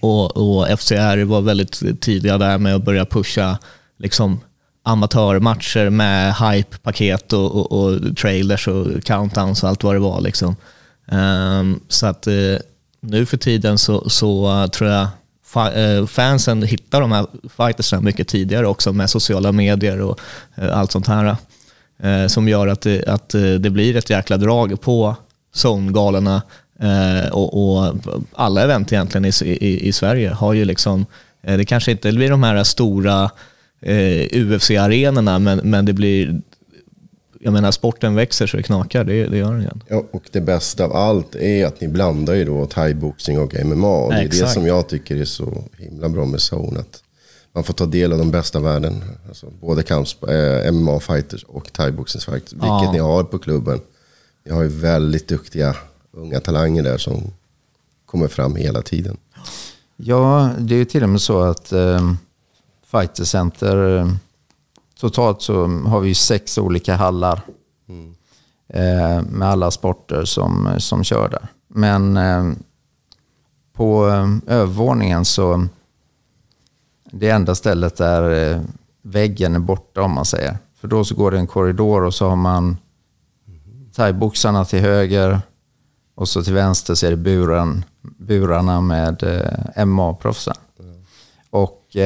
[0.00, 3.58] och, och FCR var väldigt tidiga där med att börja pusha
[3.98, 4.40] liksom,
[4.82, 10.20] amatörmatcher med hype-paket och, och, och trailers och countdowns och allt vad det var.
[10.20, 10.56] Liksom.
[11.08, 12.56] Ehm, så att eh,
[13.00, 15.08] nu för tiden så, så eh, tror jag
[15.54, 17.26] Eh, fansen hittar de här
[17.56, 20.20] fightersna mycket tidigare också med sociala medier och
[20.54, 21.36] eh, allt sånt här.
[22.02, 23.28] Eh, som gör att det, att
[23.58, 25.16] det blir ett jäkla drag på
[25.54, 26.42] Zone-galorna
[27.32, 27.94] och, och
[28.34, 31.06] alla event egentligen i, i, i Sverige har ju liksom,
[31.40, 33.30] det kanske inte blir de här stora
[34.32, 36.40] UFC-arenorna men, men det blir,
[37.46, 39.82] jag menar sporten växer så det knakar, det, det gör den igen.
[39.88, 43.96] Ja, och det bästa av allt är att ni blandar ju då thaiboxning och MMA.
[43.98, 46.80] Och det är det som jag tycker är så himla bra med Zone.
[46.80, 47.02] Att
[47.52, 49.04] man får ta del av de bästa världen.
[49.28, 52.52] Alltså, både eh, MMA-fighters och thaiboxningsfighters.
[52.52, 52.92] Vilket Ja.
[52.92, 53.80] ni har på klubben.
[54.44, 55.76] Ni har ju väldigt duktiga
[56.12, 57.22] unga talanger där som
[58.06, 59.16] kommer fram hela tiden.
[59.96, 62.12] Ja, det är ju till och med så att eh,
[62.90, 64.08] Fighter Center, eh,
[65.00, 67.40] totalt så har vi sex olika hallar
[68.68, 71.48] eh, med alla sporter som, som kör där.
[71.68, 72.52] Men eh,
[73.72, 75.66] på eh, övervåningen så,
[77.10, 78.60] det enda stället där
[79.02, 80.58] väggen är borta om man säger.
[80.80, 82.76] För då så går det en korridor och så har man
[83.94, 85.40] thaiboxarna till höger
[86.14, 90.56] och så till vänster så är det buren, burarna med eh, MMA-proffsen.
[91.50, 91.96] Och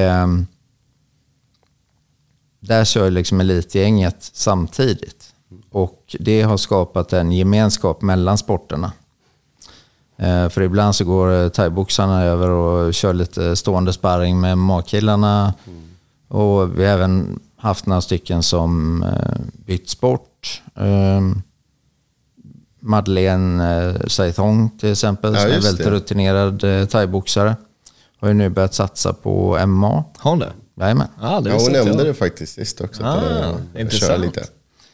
[2.61, 5.27] där kör liksom elitgänget samtidigt.
[5.71, 8.93] Och det har skapat en gemenskap mellan sporterna.
[10.17, 15.55] Eh, för ibland så går thaiboxarna över och kör lite stående sparring med MMA-killarna.
[16.29, 20.63] Och vi har även haft några stycken som eh, bytt sport.
[20.75, 21.43] Ehm,
[22.81, 25.91] Madeleine eh, Saithong till exempel, Ja, som är väldigt det.
[25.91, 27.57] rutinerad thaiboxare.
[28.21, 30.05] Har ju nu börjat satsa på MMA.
[30.19, 30.53] Har hon det?
[30.81, 31.09] Jajamän.
[31.21, 32.07] Ja, det Ja, hon nämnde jag.
[32.07, 33.03] det faktiskt sist också.
[33.05, 34.11] Ah, var- intressant.
[34.11, 34.45] köra lite.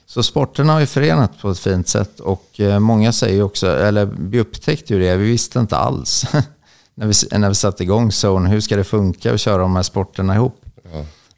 [0.07, 3.67] Så sporterna har ju förenat på ett fint sätt och eh, många säger ju också,
[3.67, 6.25] eller vi upptäckte ju det, vi visste inte alls
[6.95, 9.83] när, vi, när vi satte igång Zone, hur ska det funka att köra de här
[9.83, 10.61] sporterna ihop?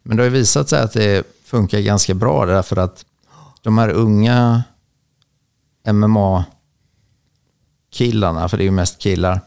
[0.03, 3.05] Men det har ju visat sig att det funkar ganska bra därför att
[3.61, 4.63] de här unga
[7.91, 9.41] MMA-killarna, för det är ju mest killar,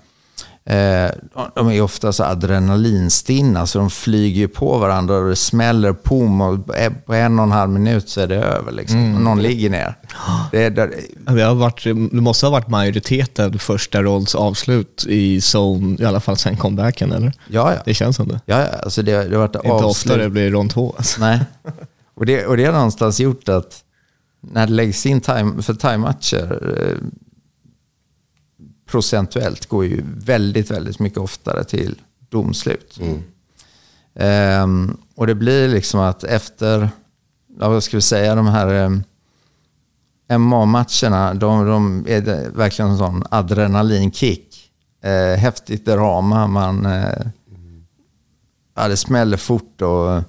[1.54, 6.66] de är ofta så adrenalinstinna så de flyger på varandra och det smäller pom och
[7.06, 8.72] på en och en halv minut så är det över.
[8.72, 9.14] Liksom.
[9.14, 9.98] Och någon ligger ner.
[10.52, 10.94] Det där,
[11.30, 16.20] Vi har varit, det måste ha varit majoriteten första rolls avslut i zone, i alla
[16.20, 17.32] fall sen comebacken eller?
[17.48, 17.80] ja, ja.
[17.84, 18.40] Det känns som det.
[18.46, 20.18] ja, alltså det, det har varit Inte ofta avslut.
[20.18, 20.94] det blir rond två.
[20.96, 21.20] Alltså.
[21.20, 21.40] Nej.
[22.14, 23.78] Och det, och det har någonstans gjort att
[24.40, 26.96] när det läggs in time, för time-matcher eh,
[28.92, 32.98] procentuellt går ju väldigt, väldigt mycket oftare till domslut.
[34.14, 36.90] Ehm, och det blir liksom att efter,
[37.48, 39.02] vad ska vi säga, de här um,
[40.38, 44.70] MMA-matcherna, de, de är verkligen en sån adrenalinkick.
[45.02, 47.26] Eh, häftigt drama, man, eh,
[48.76, 50.22] ja, det smäller fort och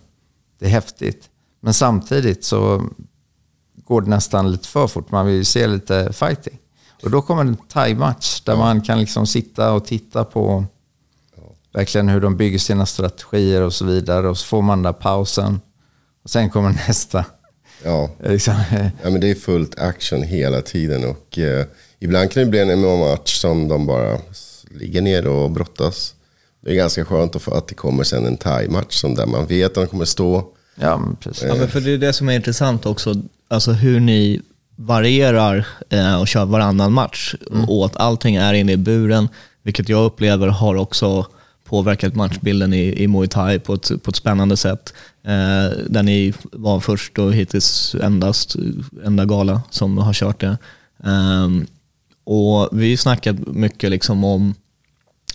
[0.59, 1.30] det är häftigt.
[1.61, 2.89] Men samtidigt så
[3.76, 5.11] går det nästan lite för fort.
[5.11, 6.59] Man vill ju se lite fighting.
[7.04, 10.66] Och då kommer en thai-match där man kan liksom sitta och titta på
[11.74, 14.30] verkligen hur de bygger sina strategier och så vidare.
[14.30, 15.62] Och så får man den där pausen.
[16.24, 17.26] Och sen kommer nästa.
[17.84, 18.10] Ja.
[18.20, 18.54] Liksom,
[19.04, 21.04] ja, men det är fullt action hela tiden.
[21.04, 21.66] Och eh,
[21.99, 24.18] ibland kan det bli en MMA-match som de bara
[24.72, 26.16] ligger ner och brottas.
[26.62, 29.45] Det är ganska skönt att, få, att det kommer sen en thai-match som där man
[29.45, 30.45] vet att de kommer stå.
[30.76, 31.43] ja, men precis.
[31.43, 33.14] Ja, men för det är det som är intressant också,
[33.47, 34.41] alltså hur ni
[34.86, 37.36] varierar eh, och kör varannan match.
[37.67, 39.29] Och att allting är inne i buren,
[39.63, 41.25] vilket jag upplever har också
[41.63, 44.93] påverkat matchbilden i, i Muay Thai på ett, på ett spännande sätt.
[45.23, 48.55] Eh, där ni var först och hittills endast,
[49.05, 50.57] enda gala som har kört det.
[51.03, 51.65] Ehm,
[52.23, 54.53] och vi snackat mycket liksom om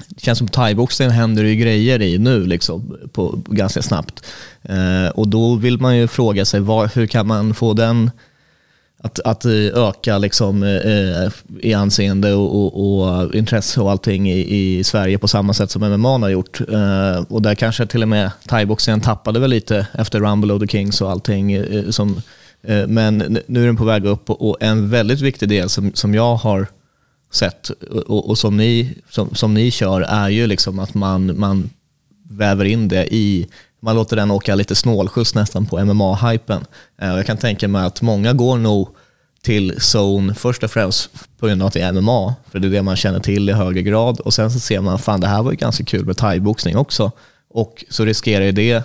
[0.09, 4.27] det känns som thaiboxningen händer ju grejer i nu liksom, på, ganska snabbt.
[4.63, 8.11] Eh, och då vill man ju fråga sig vad, hur kan man få den
[9.01, 9.45] att, att
[9.75, 15.19] öka liksom, eh, eh, i anseende och, och, och intresse och allting i, i Sverige
[15.19, 16.61] på samma sätt som MMA har gjort.
[16.61, 20.69] Eh, och där kanske till och med thaiboxningen tappade väl lite efter Rumble of the
[20.69, 21.53] Kings och allting.
[21.53, 22.23] Eh, som,
[22.63, 25.91] eh, men nu är den på väg upp och, och en väldigt viktig del som,
[25.95, 26.67] som jag har
[27.33, 27.71] sett
[28.07, 31.71] och, och som, ni, som, som ni kör är ju liksom att man, man
[32.31, 33.47] väver in det i,
[33.81, 36.65] man låter den åka lite snålskjuts nästan på MMA-hypen.
[37.03, 38.89] Eh, jag kan tänka mig att många går nog
[39.43, 42.71] till zone först och främst på grund av att det är MMA, för det är
[42.71, 44.21] det man känner till i högre grad.
[44.21, 47.13] Och sen så ser man, fan det här var ju ganska kul med thaiboxning också.
[47.51, 48.83] Och så riskerar ju det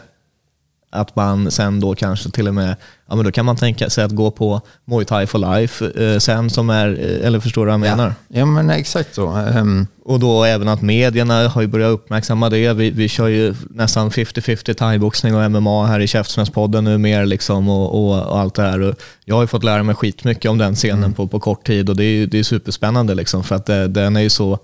[0.94, 2.76] att man sen då kanske till och med,
[3.10, 6.20] ja men då kan man tänka sig att gå på Muay Thai for Life eh,
[6.20, 8.14] sen som är, eh, eller förstår du vad jag menar?
[8.28, 9.28] Ja, men exakt så.
[9.28, 12.74] Ehm, Och då även att medierna har ju börjat uppmärksamma det.
[12.74, 17.70] Vi, vi kör ju nästan 50-50 thaiboxning och MMA här i Käftsmällspodden nu mer liksom
[17.70, 18.80] och, och, och allt det här.
[18.82, 21.90] Och jag har ju fått lära mig skitmycket om den scenen på, på kort tid
[21.90, 24.60] och det är ju det är superspännande liksom för att det, den är ju så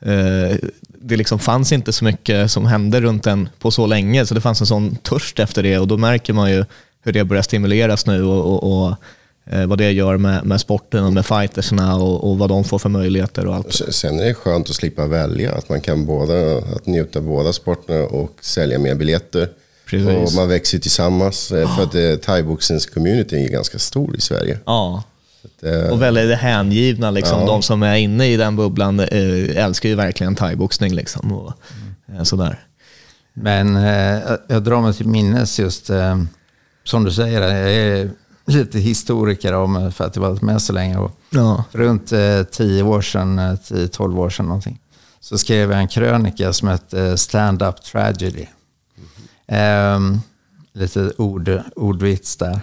[0.00, 0.56] eh,
[1.02, 4.40] det liksom fanns inte så mycket som hände runt den på så länge, så det
[4.40, 6.64] fanns en sån törst efter det och då märker man ju
[7.02, 8.94] hur det börjar stimuleras nu och, och, och
[9.52, 12.78] eh, vad det gör med, med sporten och med fightersna och, och vad de får
[12.78, 13.72] för möjligheter och allt.
[13.88, 15.52] Sen är det skönt att slippa välja.
[15.54, 19.48] Att man kan båda, att njuta av båda sporterna och sälja mer biljetter.
[19.86, 20.08] Precis.
[20.30, 21.52] Och man växer tillsammans.
[21.52, 24.58] eh, För att eh, thaiboxnings-communityn är ganska stor i Sverige.
[24.66, 25.02] Ja,
[25.62, 27.10] Eh, och väldigt hängivna.
[27.10, 27.40] Liksom.
[27.40, 27.46] Ja.
[27.46, 30.94] De som är inne i den bubblan eh, älskar ju verkligen thaiboxning.
[30.94, 31.52] Liksom, och,
[32.14, 32.58] eh, sådär.
[33.34, 36.22] Men eh, jag drar mig till minnes just, eh,
[36.84, 38.10] som du säger, jag är
[38.46, 40.96] lite historiker av mig för att jag varit med så länge.
[40.98, 41.64] Och Ja.
[41.72, 44.78] Runt eh, 10 år sedan, eh, 10-12 år sedan någonting,
[45.20, 48.46] så skrev jag en krönika som hette Stand Up Tragedy.
[49.48, 50.20] Ehm,
[50.72, 52.60] lite ord, ordvits där.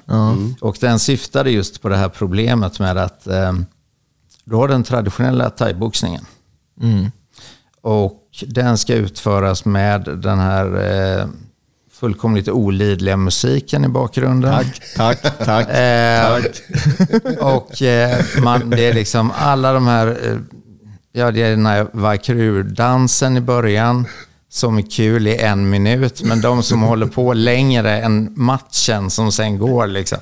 [0.62, 3.66] Och den syftade just på det här problemet med att ehm,
[4.44, 6.26] du har den traditionella thaiboxningen.
[6.82, 7.12] Mm.
[7.82, 10.66] Och den ska utföras med den här
[11.20, 11.28] eh,
[11.92, 14.54] fullkomligt olidliga musiken i bakgrunden.
[14.54, 15.70] Tack, tack, tack.
[15.70, 16.42] Eh,
[17.56, 20.38] och eh, man, det är liksom alla de här, eh,
[21.12, 24.06] ja det är den här Vaikru-dansen i början
[24.58, 29.32] som är kul i en minut, men de som håller på längre än matchen som
[29.32, 30.18] sen går liksom.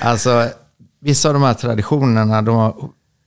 [0.00, 0.48] Alltså,
[1.00, 2.74] vissa av de här traditionerna, de har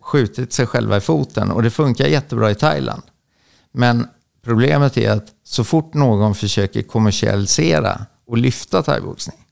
[0.02, 3.04] skjutit sig själva i foten och det funkar jättebra i Thailand.
[3.72, 4.08] Men
[4.46, 9.43] problemet är att så fort någon försöker kommersialisera och lyfta thaiboxning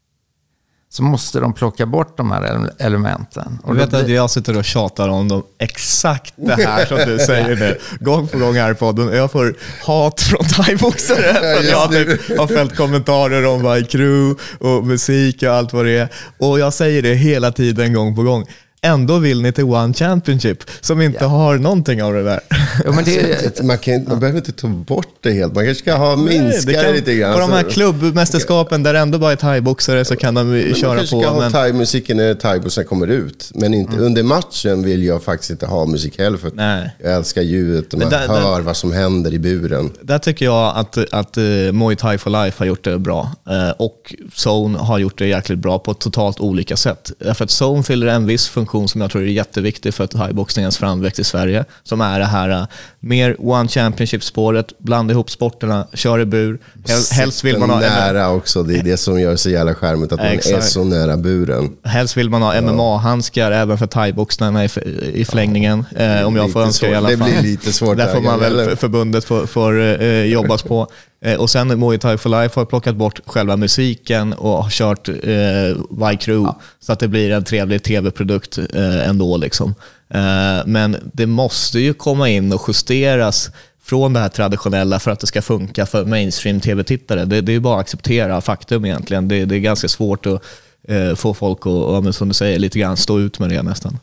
[0.94, 3.60] så måste de plocka bort de här ele- elementen.
[3.64, 7.20] Och då vet att jag sitter och tjatar om dem exakt det här som du
[7.26, 7.78] säger nu.
[8.00, 9.14] Gång på gång här i podden.
[9.16, 14.42] Jag får hat från thaiboxare för att jag typ har följt kommentarer om My Crew
[14.60, 16.08] och musik och allt vad det är.
[16.38, 18.46] Och jag säger det hela tiden, gång på gång.
[18.84, 22.40] Ändå vill ni till One Championship som inte har någonting av det där.
[22.86, 25.56] Jo, men det, Alltså, man, kan, man behöver inte ta bort det helt.
[25.56, 27.34] Man kanske ska ha minska det, kan- lite grann.
[27.34, 30.76] På de här klubbmästerskapen där det ändå bara är thaiboxare så kan de Men man
[30.76, 31.22] köra kanske på.
[31.22, 33.52] ska ha Men, thai-musiken när thaiboxarna kommer ut.
[33.56, 36.38] Men inte, under matchen vill jag faktiskt inte ha musik heller.
[36.38, 36.90] För Nej.
[37.04, 39.92] jag älskar ljudet och man där- hör där- vad som händer i buren.
[40.02, 43.32] Där tycker jag att, att uh, Muay Thai for Life har gjort det bra.
[43.50, 44.16] Eh, och
[44.46, 47.12] Zone har gjort det jäkligt bra på totalt olika sätt.
[47.20, 51.20] Därför att Zone fyller en viss funktion som jag tror är jätteviktig för thaiboxningens framväxt
[51.20, 51.66] i Sverige.
[51.84, 52.66] Som är det här uh,
[53.00, 56.60] mer One Championship-spåret, blanda ihop sporterna, kör i bur.
[56.88, 58.64] Hel, helst, vill man ha, nära också.
[58.64, 61.70] Det är det som gör så jävla charmigt, att man är så nära buren.
[61.84, 64.70] helst vill man ha MMA-handskar även för thaiboxarna i,
[65.14, 65.86] i förlängningen.
[65.96, 66.98] Eh, om jag får önska i svårt.
[66.98, 67.30] alla Det fall.
[67.32, 68.76] blir lite svårt Där får man väl eller?
[68.76, 70.88] förbundet får, får eh, jobbas på.
[71.26, 75.10] Eh, och sen Muay Thai for Life har plockat bort själva musiken och har kört
[75.10, 79.38] eh, Y-Crew så att det blir en trevlig tv-produkt eh, ändå.
[79.38, 79.76] Liksom.
[80.10, 83.52] Eh, men det måste ju komma in och justeras
[83.84, 87.26] från det här traditionella för att det ska funka för mainstream-tv-tittare.
[87.26, 89.28] Det, det är bara att acceptera faktum egentligen.
[89.28, 90.44] Det, det är ganska svårt att
[90.88, 93.62] eh, få folk att, ja, men som du säger, lite grann stå ut med det
[93.62, 94.00] nästan.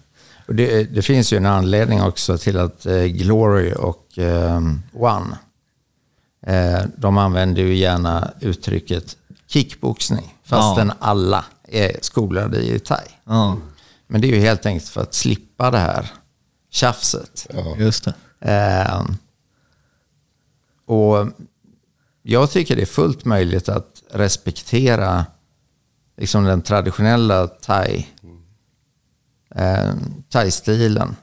[0.46, 4.62] Och det, det finns ju en anledning också till att eh, Glory och eh,
[4.92, 5.36] One,
[6.96, 9.16] de använder ju gärna uttrycket
[9.46, 13.06] kickboxning, fastän alla är skolade i thai.
[13.24, 13.56] Ja,
[14.06, 16.10] Men det är ju helt enkelt för att slippa det här
[16.70, 17.46] tjafset.
[17.78, 18.14] just det.
[18.40, 19.04] Eh,
[20.86, 21.28] och
[22.22, 25.26] jag tycker det är fullt möjligt att respektera
[26.16, 28.06] liksom den traditionella thai,
[29.54, 29.94] eh,
[30.30, 31.16] thai-stilen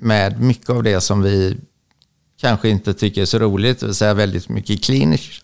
[0.00, 1.56] med mycket av det som vi
[2.40, 5.42] kanske inte tycker är så roligt, det vill säga väldigt mycket klinisk.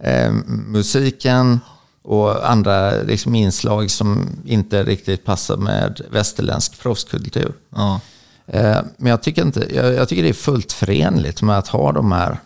[0.00, 1.60] Eh, musiken
[2.02, 7.52] och andra liksom inslag som inte riktigt passar med västerländsk proffskultur.
[7.70, 8.00] Ja.
[8.46, 11.92] Eh, Men jag tycker, inte, jag, jag tycker det är fullt förenligt med att ha
[11.92, 12.38] de här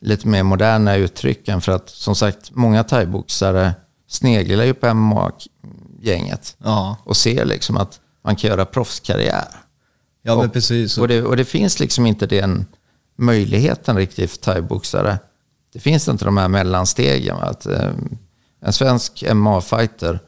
[0.00, 1.60] lite mer moderna uttrycken.
[1.60, 3.74] För att som sagt, många thaiboxare
[4.08, 6.96] sneglar ju på MMA-gänget Ja.
[7.04, 9.48] och ser liksom att man kan göra proffskarriär.
[10.22, 10.98] Ja, men och, precis.
[10.98, 12.66] Och det, och det finns liksom inte den
[13.16, 15.18] möjligheten riktigt för thaiboxare.
[15.72, 17.36] Det finns inte de här mellanstegen.
[17.36, 17.90] Att, eh,
[18.60, 20.18] en svensk MMA-fighter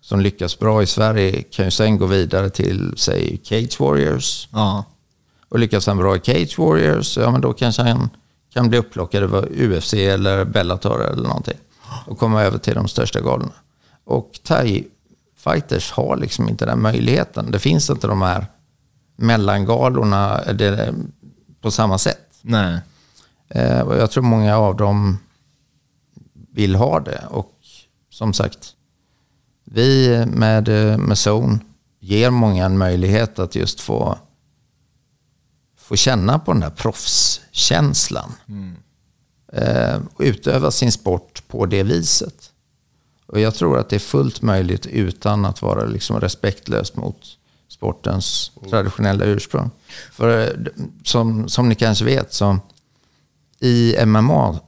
[0.00, 4.48] som lyckas bra i Sverige kan ju sen gå vidare till, säg, Cage Warriors.
[4.52, 4.84] Ja.
[5.48, 8.10] Och lyckas han bra i Cage Warriors, ja men då kanske han
[8.52, 11.58] kan bli upplockad över UFC eller Bellator eller någonting.
[12.06, 13.52] Och komma över till de största galorna.
[14.04, 17.50] Och thai-fighters har liksom inte den möjligheten.
[17.50, 18.46] Det finns inte de här
[19.16, 20.94] mellangalorna det,
[21.60, 22.28] på samma sätt.
[22.42, 22.80] Nej.
[23.48, 25.18] Eh, jag tror många av dem
[26.52, 27.24] vill ha det.
[27.30, 27.52] Och
[28.10, 28.74] som sagt,
[29.64, 31.58] vi med, eh, med Zone
[32.00, 34.18] ger många en möjlighet att just få,
[35.76, 38.32] få känna på den där proffskänslan.
[39.52, 42.52] Eh, och utöva sin sport på det viset.
[43.26, 47.38] Och jag tror att det är fullt möjligt utan att vara liksom respektlöst mot
[47.70, 49.70] sportens traditionella ursprung.
[50.12, 50.48] För eh,
[51.04, 52.58] som, som ni kanske vet så
[53.60, 54.60] i MMA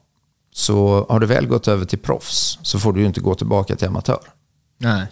[0.54, 3.76] så har du väl gått över till proffs så får du ju inte gå tillbaka
[3.76, 4.20] till amatör.
[4.78, 5.06] Nej,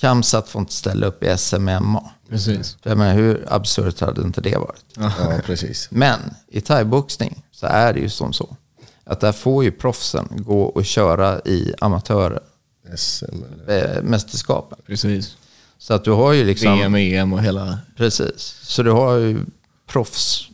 [0.00, 2.10] Kamsat får inte ställa upp i SM i MMA.
[2.28, 2.76] precis.
[2.82, 4.84] Jag menar, hur absurt hade inte det varit?
[4.96, 5.12] Ja,
[5.44, 5.88] precis.
[5.90, 8.56] Men i thaiboxning så är det ju som så.
[9.04, 12.48] Att där får ju proffsen gå och köra i amatörmästerskapen.
[12.96, 14.86] SM eller...
[14.86, 15.36] precis.
[15.78, 16.78] Så att du har ju liksom...
[16.78, 17.78] VM, EM och hela...
[17.96, 18.58] Precis.
[18.62, 19.44] Så du har ju
[19.86, 20.48] proffs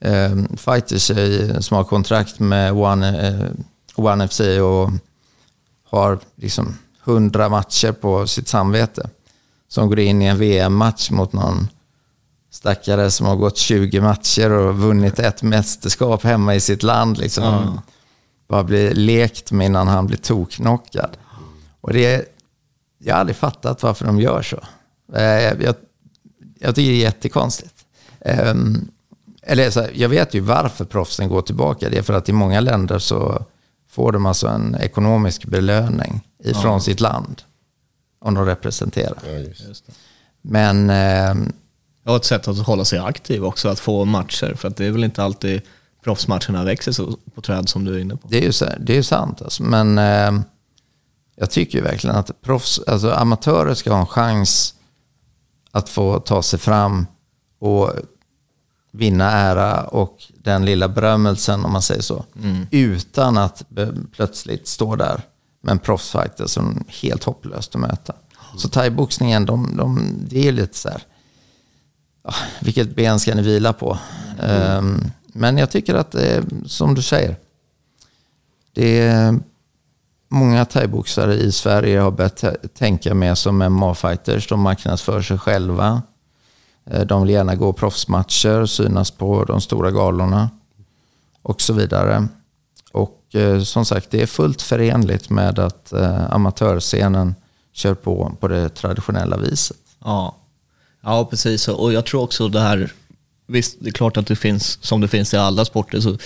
[0.00, 3.50] eh, fighters i, som har kontrakt med One, eh,
[3.94, 4.90] One FC och
[5.90, 9.10] har liksom hundra matcher på sitt samvete.
[9.68, 11.68] Som går in i en VM-match mot någon
[12.50, 17.18] stackare som har gått 20 matcher och vunnit ett mästerskap hemma i sitt land.
[17.18, 17.80] Liksom.
[18.48, 21.16] Bara blir lekt med innan han blir toknockad.
[21.80, 22.24] Och det är,
[23.04, 24.58] jag har aldrig fattat varför de gör så.
[25.16, 25.74] Eh, Jag, jag,
[26.58, 27.74] jag tycker det är jättekonstigt.
[28.20, 28.88] Ehm,
[29.42, 31.88] eller så här, jag vet ju varför proffsen går tillbaka.
[31.88, 33.44] Det är för att i många länder så
[33.90, 37.42] får de alltså en ekonomisk belöning ifrån sitt land.
[38.20, 39.18] Om de representerar.
[39.26, 39.84] Ja, just.
[40.42, 41.52] Men ehm,
[42.06, 44.54] Ja, ett sätt att hålla sig aktiv också, att få matcher.
[44.54, 45.60] För att det är väl inte alltid
[46.04, 48.28] proffsmatcherna växer så på träd som du är inne på.
[48.28, 49.42] det är ju, så, det är sant.
[49.42, 49.62] Alltså.
[49.62, 50.42] Men ehm,
[51.36, 54.74] jag tycker ju verkligen att proffs, alltså amatörer ska ha en chans
[55.70, 57.06] att få ta sig fram
[57.58, 57.92] och
[58.92, 62.24] vinna ära och den lilla berömmelsen, om man säger så.
[62.70, 63.62] Utan att
[64.12, 65.22] plötsligt stå där
[65.60, 68.14] med en proffsfighter som är helt hopplöst att möta.
[68.56, 71.02] Så thaiboxningen, de, de, det är lite så här,
[72.60, 73.98] vilket ben ska ni vila på?
[74.42, 77.36] Ehm, men jag tycker att, det är, som du säger,
[78.72, 79.40] det är
[80.34, 84.48] många thaiboxare i Sverige har börjat tänka mer som MMA-fighters.
[84.48, 86.02] De marknadsför sig själva.
[86.90, 90.50] Eh, de vill gärna gå proffsmatcher, synas på de stora galorna
[91.42, 92.28] och så vidare.
[92.92, 97.34] Och eh, som sagt, det är fullt förenligt med att eh, amatörscenen
[97.72, 99.76] kör på på det traditionella viset.
[100.04, 100.36] Ja.
[101.02, 101.68] ja, precis.
[101.68, 102.92] Och jag tror också det här,
[103.46, 106.18] visst det är klart att det finns, som det finns i alla sporter, så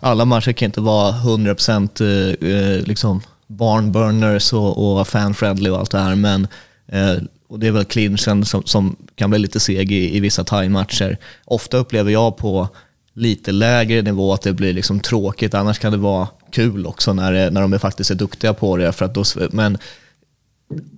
[0.00, 3.22] alla matcher kan inte vara 100% eh, eh, liksom
[3.56, 6.46] barnburners och, och fan-friendly och allt det här, men
[6.88, 7.16] eh,
[7.52, 11.18] och det är väl clinchen som, som kan bli lite seg i, i vissa thai-matcher.
[11.44, 12.68] Ofta upplever jag på
[13.14, 17.32] lite lägre nivå att det blir liksom tråkigt, annars kan det vara kul också när,
[17.32, 18.92] det, när de är faktiskt är duktiga på det.
[18.92, 19.78] För att då, men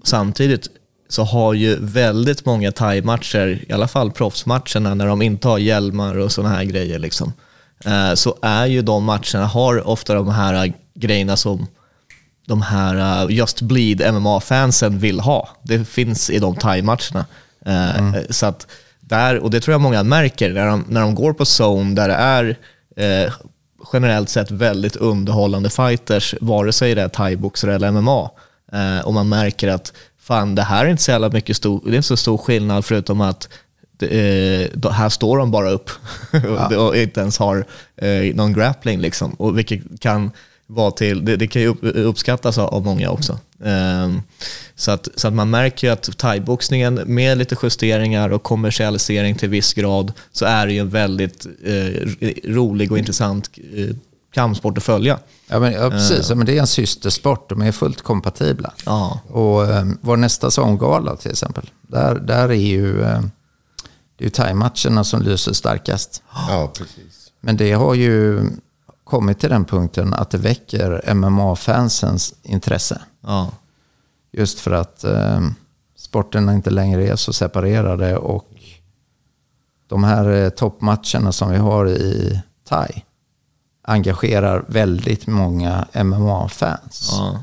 [0.03, 0.69] samtidigt
[1.09, 6.19] så har ju väldigt många thai-matcher, i alla fall proffsmatcherna, när de inte har hjälmar
[6.19, 7.33] och sådana här grejer, liksom,
[7.85, 11.67] eh, så är ju de matcherna, har ofta de här grejerna som
[12.47, 15.49] de här uh, Just Bleed MMA-fansen vill ha.
[15.63, 17.25] Det finns i de thai-matcherna.
[17.67, 18.67] Eh, Så att
[19.01, 22.09] där, och det tror jag många märker när de, när de går på zone där
[22.09, 22.57] det är
[22.97, 23.33] eh,
[23.93, 28.31] generellt sett väldigt underhållande fighters, vare sig det är thaiboxare eller MMA.
[28.73, 31.91] Eh, och man märker att fan, det här är inte så jävla mycket stor, det
[31.91, 33.49] är inte så stor skillnad förutom att
[34.03, 35.91] eh, då- här står de bara upp
[36.79, 37.67] och inte ens har
[37.97, 39.01] eh, någon grappling.
[39.01, 39.33] Liksom.
[39.35, 40.31] Och vilket kan
[40.67, 43.39] vara till, det, det kan ju upp, uppskattas av, många också.
[43.65, 44.23] Ehm,
[44.75, 49.49] så, att, så att man märker ju att thaiboxningen med lite justeringar och kommersialisering till
[49.49, 52.09] viss grad så är det ju en väldigt eh,
[52.45, 53.97] rolig och intressant eh,
[54.35, 55.19] kampsport att följa.
[55.47, 56.29] Ja, men, ja, precis.
[56.29, 57.49] Ja, men det är en systersport.
[57.49, 58.73] De är fullt kompatibla.
[58.87, 59.21] Ja.
[59.29, 63.21] Och eh, vår nästa sånggala till exempel, där, där är ju, eh,
[64.17, 66.23] det är ju thai-matcherna som lyser starkast.
[66.49, 67.33] Ja, precis.
[67.41, 68.43] Men det har ju
[69.15, 73.01] kommit till den punkten att det väcker MMA-fansens intresse.
[73.21, 73.51] Ja.
[74.33, 75.41] Just för att eh,
[75.97, 78.49] sporterna inte längre är så separerade och
[79.87, 83.05] de här eh, toppmatcherna som vi har i Thai
[83.83, 87.11] engagerar väldigt många MMA-fans.
[87.19, 87.43] Ja.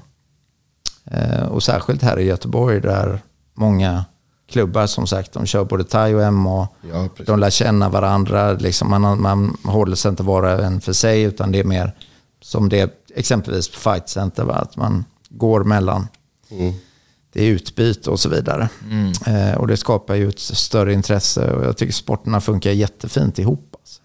[1.06, 3.22] Eh, och särskilt här i Göteborg där
[3.54, 4.06] många
[4.52, 6.68] klubbar som sagt, de kör både thai och MMA.
[6.92, 8.54] Ja, de lär känna varandra.
[8.54, 11.96] Liksom man, man håller sig inte bara en för sig utan det är mer
[12.42, 14.44] som det exempelvis på Fight Center.
[14.44, 14.54] Va?
[14.54, 16.08] Att man går mellan.
[17.34, 18.70] Det är utbyte och så vidare.
[19.28, 23.76] Eh, och det skapar ju ett större intresse och jag tycker sporterna funkar jättefint ihop.
[23.80, 24.02] Alltså.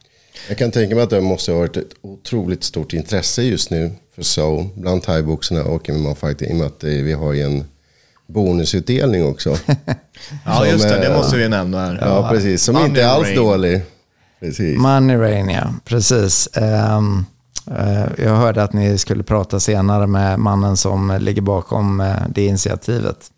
[0.48, 3.92] Jag kan tänka mig att det måste ha varit ett otroligt stort intresse just nu
[4.14, 7.64] för zone bland thaiboxarna och MMA fighting i och med att vi har en
[8.26, 9.50] bonusutdelning också.
[10.44, 10.96] ja, Som, just det.
[10.98, 11.98] Det eh, måste vi nämna här.
[12.00, 12.62] Ja, precis.
[12.62, 13.36] Som Money inte är alls Rain.
[13.36, 13.82] dålig.
[14.40, 14.78] Precis.
[14.78, 15.74] Money Rain, ja.
[15.84, 16.48] Precis.
[16.56, 17.24] Ehm,
[17.78, 22.46] eh, jag hörde att ni skulle prata senare med mannen som ligger bakom eh, det
[22.46, 23.30] initiativet.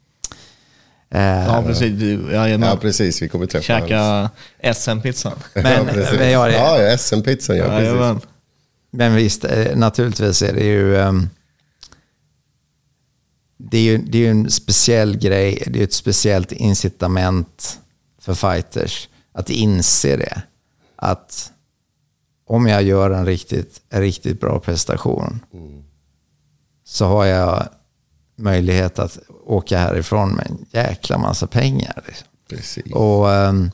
[1.11, 2.03] Eh, Ja, precis.
[2.33, 2.69] Jajamän.
[2.69, 3.23] Ja, precis.
[3.23, 3.89] Vi kommer träffa honom.
[3.89, 4.31] Käka
[4.75, 5.33] SM-pizzan.
[5.55, 6.19] Men, ja, precis.
[6.19, 7.87] men, jag, ja, ja, SM-pizzan, ja, precis.
[7.89, 8.21] Jajamän.
[8.91, 10.97] men visst, naturligtvis är det ju...
[10.97, 11.29] ehm,
[13.59, 17.81] det är ju, det är en speciell grej, det är ett speciellt incitament
[18.19, 20.43] för fighters att inse det.
[20.97, 21.53] Att
[22.47, 25.41] om jag gör en riktigt, en riktigt bra prestation
[26.85, 27.69] så har jag
[28.37, 32.03] möjlighet att åka härifrån med en jäkla massa pengar.
[32.07, 32.27] Liksom.
[32.49, 32.93] precis.
[32.93, 33.71] Och um,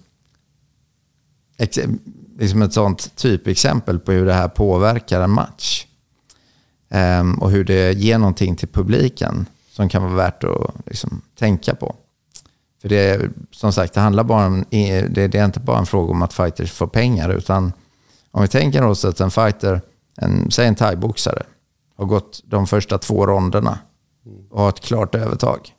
[1.56, 1.78] ex-
[2.38, 5.86] liksom ett sånt typexempel på hur det här påverkar en match.
[6.90, 11.74] Ehm, och hur det ger någonting till publiken som kan vara värt att liksom, tänka
[11.74, 11.94] på.
[12.82, 15.86] För det är, som sagt, det handlar bara om, det, det är inte bara en
[15.86, 17.72] fråga om att fighters får pengar, utan
[18.30, 19.80] om vi tänker oss att en fighter,
[20.16, 21.42] en, säg en thaiboxare,
[21.96, 23.78] har gått de första två ronderna
[24.50, 25.74] och har ett klart övertag.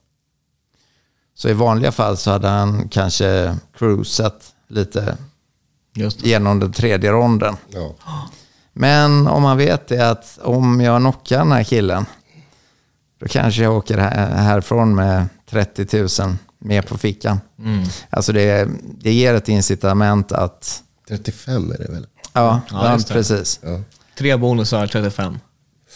[1.36, 5.18] Så i vanliga fall så hade han kanske cruisat lite
[6.18, 7.56] genom den tredje ronden.
[7.68, 7.96] Ja.
[8.74, 12.06] Men om man vet det att om jag knockar den här killen,
[13.20, 17.40] då kanske jag åker här- härifrån med 30 000 mer på fickan.
[18.10, 18.68] Alltså det,
[19.00, 22.08] det ger ett incitament att, 35 är det väl?
[22.34, 23.60] ja, Ja, precis.
[23.64, 23.82] Ja.
[24.18, 25.40] Tre bonusar, 35.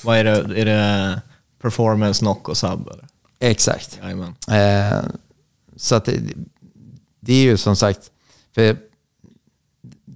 [0.03, 0.61] Vad är det?
[0.61, 1.21] Är det
[1.61, 2.87] performance, knock och sub?
[2.93, 3.07] Eller?
[3.39, 3.99] Exakt.
[4.47, 4.99] Eh,
[5.75, 6.19] så att det,
[7.19, 7.99] det är ju som sagt,
[8.55, 8.77] för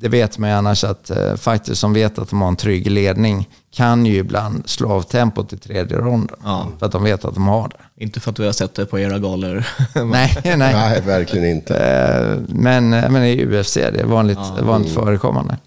[0.04, 2.92] det vet man ju annars att eh, fighters som vet att de har en trygg
[2.92, 6.38] ledning kan ju ibland slå av tempot i tredje ronden.
[6.44, 6.68] Ja.
[6.80, 8.04] För att de vet att de har det.
[8.04, 9.66] Inte för att vi har sett det på era galor.
[10.06, 10.58] nej, nej.
[10.58, 11.78] Nej, verkligen inte.
[11.78, 15.58] Eh, Men, eh, men i UFC det är vanligt, vanligt förekommande.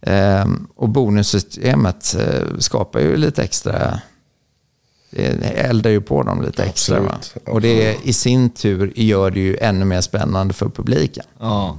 [0.00, 0.46] Eh,
[0.76, 4.00] och bonussystemet eh, skapar ju lite extra,
[5.10, 7.00] det eldar ju på dem lite extra.
[7.00, 7.14] Va?
[7.46, 11.24] Och det i sin tur gör det ju ännu mer spännande för publiken.
[11.40, 11.78] Ja.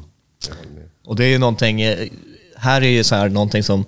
[1.05, 2.07] Och det är ju någonting, eh,
[2.57, 3.85] här är ju så här någonting som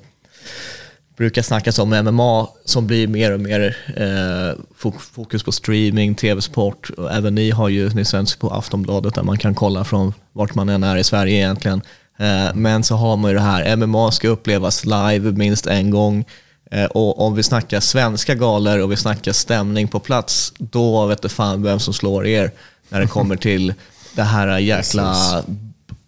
[1.18, 6.90] brukar snackas om MMA som blir mer och mer eh, fok- fokus på streaming, tv-sport
[6.98, 10.56] och även ni har ju, ni sänds på Aftonbladet där man kan kolla från vart
[10.56, 11.82] man än är i Sverige egentligen.
[12.20, 16.26] Eh, men så har man ju det här, MMA ska upplevas live minst en gång.
[16.72, 21.22] Eh, och om vi snackar svenska galor och vi snackar stämning på plats, då vet
[21.22, 22.52] du fan vem som slår er
[22.90, 23.74] när det kommer till
[24.16, 25.16] det här jäkla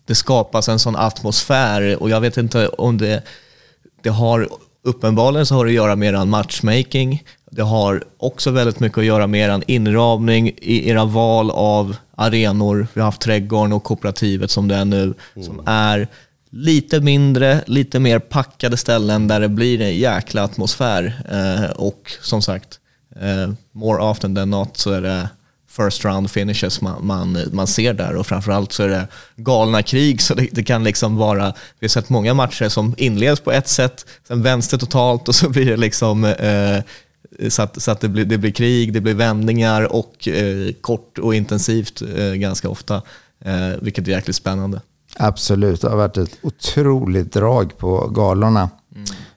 [0.09, 3.23] det skapas en sån atmosfär och jag vet inte om det,
[4.03, 4.49] det har,
[4.83, 7.23] uppenbarligen så har det att göra med eran matchmaking.
[7.51, 12.87] Det har också väldigt mycket att göra med eran inramning i era val av arenor.
[12.93, 15.13] Vi har haft Trädgården och kooperativet som det är nu,
[15.45, 16.07] som är
[16.49, 21.21] lite mindre, lite mer packade ställen där det blir en jäkla atmosfär.
[21.31, 22.79] Eh, och som sagt,
[23.15, 25.29] eh, more often than not så är det
[25.79, 30.21] first round finishes man, man, man ser där och framförallt så är det galna krig
[30.21, 33.67] så det, det kan liksom vara, vi har sett många matcher som inleds på ett
[33.67, 36.83] sätt, sen vänds det totalt och så blir det liksom eh,
[37.49, 41.19] så att, så att det, blir, det blir krig, det blir vändningar och eh, kort
[41.19, 43.01] och intensivt eh, ganska ofta,
[43.45, 44.81] eh, vilket är jäkligt spännande.
[45.15, 48.69] Absolut, det har varit ett otroligt drag på galorna.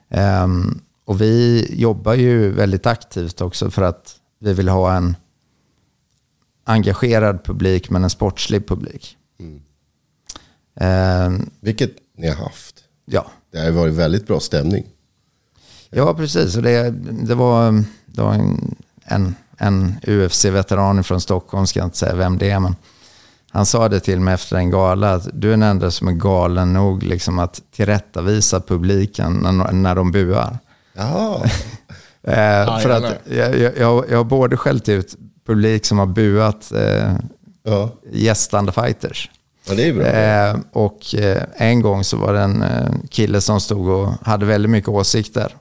[0.09, 5.15] Ehm, och vi jobbar ju väldigt aktivt också för att vi vill ha en
[6.63, 9.17] engagerad publik men en sportslig publik.
[10.79, 12.75] Ehm, Vilket ni har haft.
[13.05, 13.25] ja.
[13.51, 14.85] Det har varit väldigt bra stämning.
[15.89, 16.55] ja, precis.
[16.55, 16.89] Och det,
[17.27, 22.37] det var, det var en, en, en UFC-veteran från Stockholm, ska jag inte säga vem
[22.37, 22.75] det är, men
[23.51, 26.11] han sa det till mig efter en gala att du är den enda som är
[26.11, 30.57] galen nog liksom att tillrättavisa publiken när, när de buar.
[30.93, 31.49] Jaha.
[32.27, 35.15] Eh, för att jag, jag, jag, jag har både skällt ut
[35.45, 37.13] publik som har buat eh,
[37.65, 39.29] Ja, gästande fighters.
[39.67, 40.05] ja det är bra.
[40.05, 44.45] Eh, och eh, en gång så var det en eh, kille som stod och hade
[44.45, 45.55] väldigt mycket åsikter.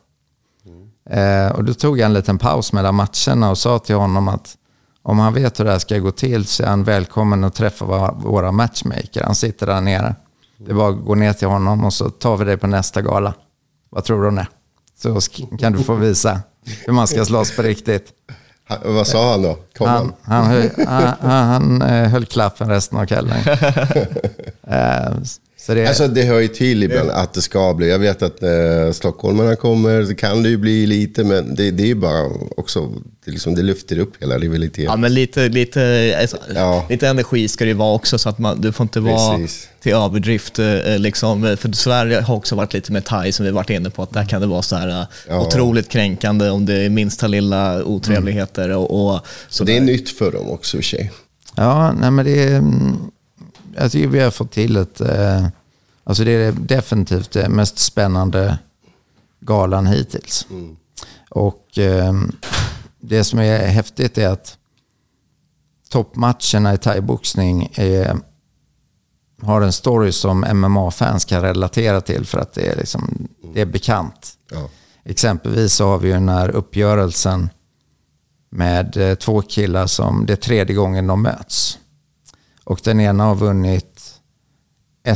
[1.10, 4.56] Eh, och då tog jag en liten paus mellan matcherna och sa till honom att
[5.02, 8.12] om han vet hur det här ska gå till så är han välkommen att träffa
[8.12, 9.22] våra, matchmaker.
[9.24, 10.14] Han sitter där nere.
[10.58, 13.02] Det är bara att gå ner till honom och så tar vi det på nästa
[13.02, 13.34] gala.
[13.90, 14.46] Vad tror du om det?
[14.98, 15.20] Så
[15.58, 16.40] kan du få visa
[16.86, 18.12] hur man ska slåss på riktigt.
[18.84, 19.56] Vad sa han då?
[19.78, 20.44] Kom Han, han?
[20.44, 23.36] han, höll, han, han, eh, höll klaffen resten av kvällen.
[25.62, 27.90] Eh, så det, Alltså det hör ju till ibland att det ska bli.
[27.90, 31.82] Jag vet att när stockholmarna kommer så kan det ju bli lite, men det, det
[31.82, 32.88] är ju bara också,
[33.24, 34.84] det, liksom, det lyfter upp hela rivaliteten.
[34.84, 36.86] Ja, men lite, lite, alltså, Ja.
[36.90, 39.68] lite energi ska det ju vara också, så att man, du får inte vara Precis.
[39.82, 40.58] till överdrift.
[40.58, 41.56] eh, Liksom.
[41.60, 44.24] För Sverige har också varit lite med thai, som vi varit inne på, att där
[44.28, 45.46] kan det vara så här eh, Ja.
[45.46, 48.76] otroligt kränkande om det är minsta lilla otrevligheter.
[48.76, 51.12] Och, och, så det är nytt för dem också i och för sig.
[51.56, 52.62] Ja, nej men det är...
[53.72, 55.00] mm, Jag tycker vi har fått till ett...
[55.00, 55.46] Eh,
[56.04, 58.58] alltså det är definitivt det mest spännande
[59.40, 60.46] galan hittills.
[61.30, 62.12] Och eh,
[63.00, 64.56] det som är häftigt är att
[65.90, 67.72] toppmatcherna i thaiboxning
[69.42, 73.66] har en story som MMA-fans kan relatera till för att det är, liksom, det är
[73.66, 74.32] bekant.
[74.50, 74.68] Ja.
[75.04, 77.50] Exempelvis så har vi ju den här uppgörelsen
[78.50, 81.78] med eh, två killar som det är tredje gången de möts.
[82.64, 84.00] Och den ena har vunnit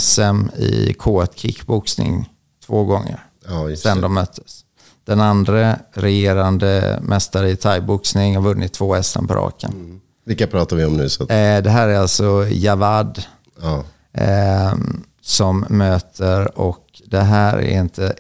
[0.01, 2.31] SM i K1 kickboxning
[2.67, 4.63] två gånger Ja, sen de möttes.
[5.05, 10.01] Den andra regerande mästare i thaiboxning har vunnit två SM på raken.
[10.25, 11.09] Vilka pratar vi om nu?
[11.09, 13.23] Så att, Eh, det här är alltså Javad
[13.63, 13.85] ja.
[14.13, 14.75] eh,
[15.23, 18.15] som möter och det här är inte,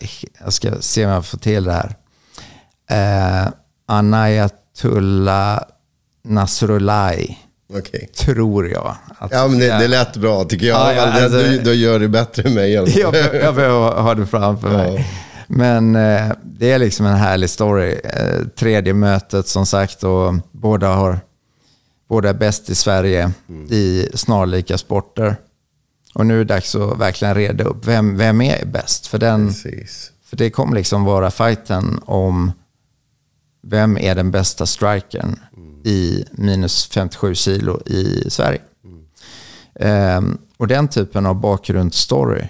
[0.44, 1.96] jag ska se om jag får till det här.
[2.90, 3.52] Eh,
[3.86, 5.60] Anayatullah
[6.24, 7.38] Nasrullahi,
[7.74, 8.08] Okej.
[8.16, 8.96] tror jag.
[9.18, 10.76] Att, Ja, men det, det lät bra tycker jag.
[10.76, 12.72] Ja, ja, Det- alltså- du, du gör det bättre än mig.
[12.72, 13.12] jag, jag
[13.54, 15.06] behöver ha det framför mig.
[15.48, 17.92] Men eh, det är liksom en härlig story.
[18.04, 21.18] Eh, tredje mötet som sagt och båda, har,
[22.08, 23.30] båda är bäst i Sverige
[23.70, 25.36] i snarlika sporter.
[26.14, 29.06] Och nu är det dags att verkligen reda upp vem, vem är bäst.
[29.06, 30.10] För, den, Precis.
[30.24, 32.52] för det kommer liksom vara fighten om
[33.62, 35.38] vem är den bästa strikern
[35.86, 38.60] i minus 57 kilo i Sverige.
[39.80, 42.48] Ehm, och den typen av bakgrundsstory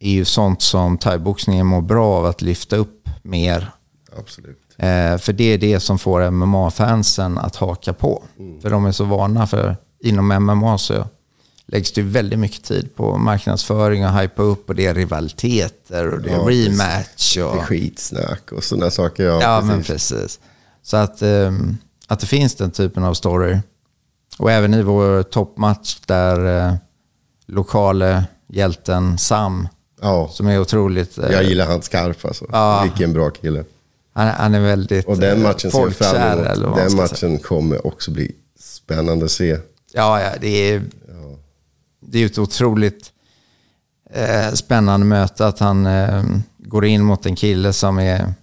[0.00, 3.70] är ju sånt som thaiboxningen mår bra av att lyfta upp mer.
[4.18, 4.58] Absolut.
[4.78, 8.22] Eh, för det är det som får MMA-fansen att haka på.
[8.62, 11.04] För de är så vana för inom MMA så
[11.66, 16.22] läggs det väldigt mycket tid på marknadsföring och hypa upp och det är rivaliteter och
[16.22, 17.34] det är Ja, rematch.
[17.34, 19.24] Det är Och, skitsnack och sådana saker.
[19.24, 19.70] Ja, ja, precis.
[19.70, 20.40] men precis.
[20.82, 21.76] Så att, ehm,
[22.06, 23.58] att det finns den typen av story.
[24.38, 26.74] Och även i vår toppmatch där eh,
[27.46, 29.68] lokale hjälten Sam,
[30.00, 31.18] Ja, som är otroligt...
[31.18, 32.44] eh, jag gillar han skarp alltså.
[32.52, 32.80] Ja.
[32.82, 33.64] Vilken bra kille.
[34.12, 36.76] han, han är väldigt Och den eh, matchen ser fram emot.
[36.76, 37.02] Den ska säga.
[37.02, 39.58] matchen kommer också bli spännande att se.
[39.92, 40.82] Ja, ja, det är,
[42.00, 43.12] det är ett otroligt
[44.10, 46.24] eh, spännande möte att han eh,
[46.58, 48.34] går in mot en kille som är...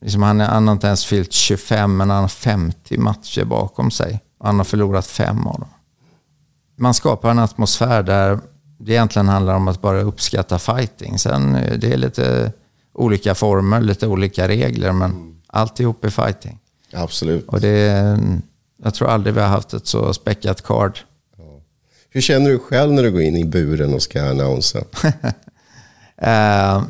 [0.00, 3.90] Liksom han, är, han har inte ens fyllt 25, men han har 50 matcher bakom
[3.90, 4.20] sig.
[4.40, 5.68] Han har förlorat fem av dem.
[6.76, 8.38] Man skapar en atmosfär där
[8.78, 11.18] det egentligen handlar om att bara uppskatta fighting.
[11.18, 12.52] Sen eh, det är lite
[12.94, 16.58] olika former, lite olika regler, men alltihop är fighting.
[16.92, 17.46] Absolut.
[17.48, 18.18] Och det,
[18.82, 20.98] jag tror aldrig vi har haft ett så späckat card.
[22.10, 24.78] Hur känner du själv när du går in i buren och ska annonsa?
[26.20, 26.82] Eh,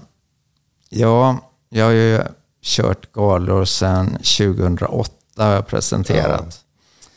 [0.88, 1.38] ja,
[1.68, 2.20] jag har ju
[2.62, 6.60] kört galor sedan 2008 har jag presenterat.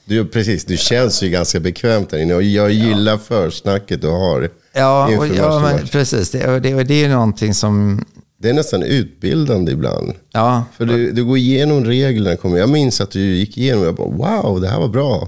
[0.05, 4.49] Du, precis, du känns ju ganska bekvämt där inne och jag gillar försnacket du har.
[4.73, 6.31] Ja, och, ja men, precis.
[6.31, 8.05] Det, det, det är ju någonting som...
[8.37, 10.13] Det är nästan utbildande ibland.
[10.31, 12.35] Ja, För du, du går igenom reglerna.
[12.37, 15.27] kommer- Jag minns att du gick igenom och jag bara wow, det här var bra.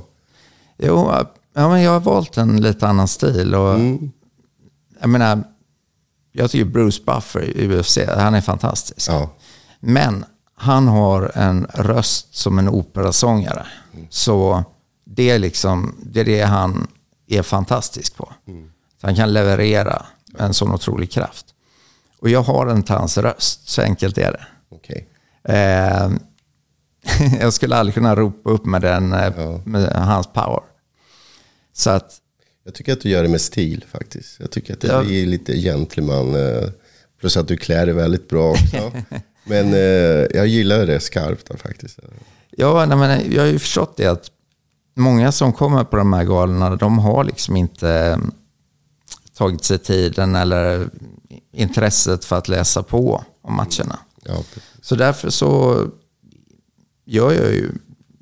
[0.78, 1.11] jo,
[1.55, 3.55] ja, men jag har valt en lite annan stil.
[3.55, 3.80] Och,
[5.01, 5.43] Jag menar,
[6.32, 9.09] jag tycker Bruce Buffer i UFC, han är fantastisk.
[9.11, 9.30] Ja,
[9.86, 10.26] Men
[10.56, 13.68] han har en röst som en operasångare.
[14.10, 14.64] Så
[15.06, 16.88] det är, liksom, det är det han
[17.28, 18.34] är fantastisk på.
[19.02, 21.46] Så han kan leverera med en sån otrolig kraft.
[22.20, 24.46] Och jag har inte hans röst, så enkelt är det.
[24.70, 25.08] okej.
[25.44, 26.10] Eh,
[27.40, 30.62] jag skulle aldrig kunna ropa upp med, den, eh, med hans power.
[31.74, 32.18] Så att,
[32.66, 34.40] Jag tycker att du gör det med stil faktiskt.
[34.40, 35.02] Jag tycker att det Ja.
[35.04, 36.36] är lite gentleman.
[36.36, 36.70] eh,
[37.20, 38.92] Plus att du klär dig väldigt bra också.
[39.44, 39.80] Men eh,
[40.38, 42.00] jag gillar det skarpt faktiskt.
[42.52, 44.32] ja, nej, men jag har ju förstått det att
[44.96, 48.18] många som kommer på de här galorna, de har liksom inte eh,
[49.38, 50.89] tagit sig tiden eller
[51.52, 54.00] intresset för att läsa på om matcherna.
[54.24, 54.64] Ja, precis.
[54.82, 55.82] Så därför så
[57.06, 57.72] gör jag ju,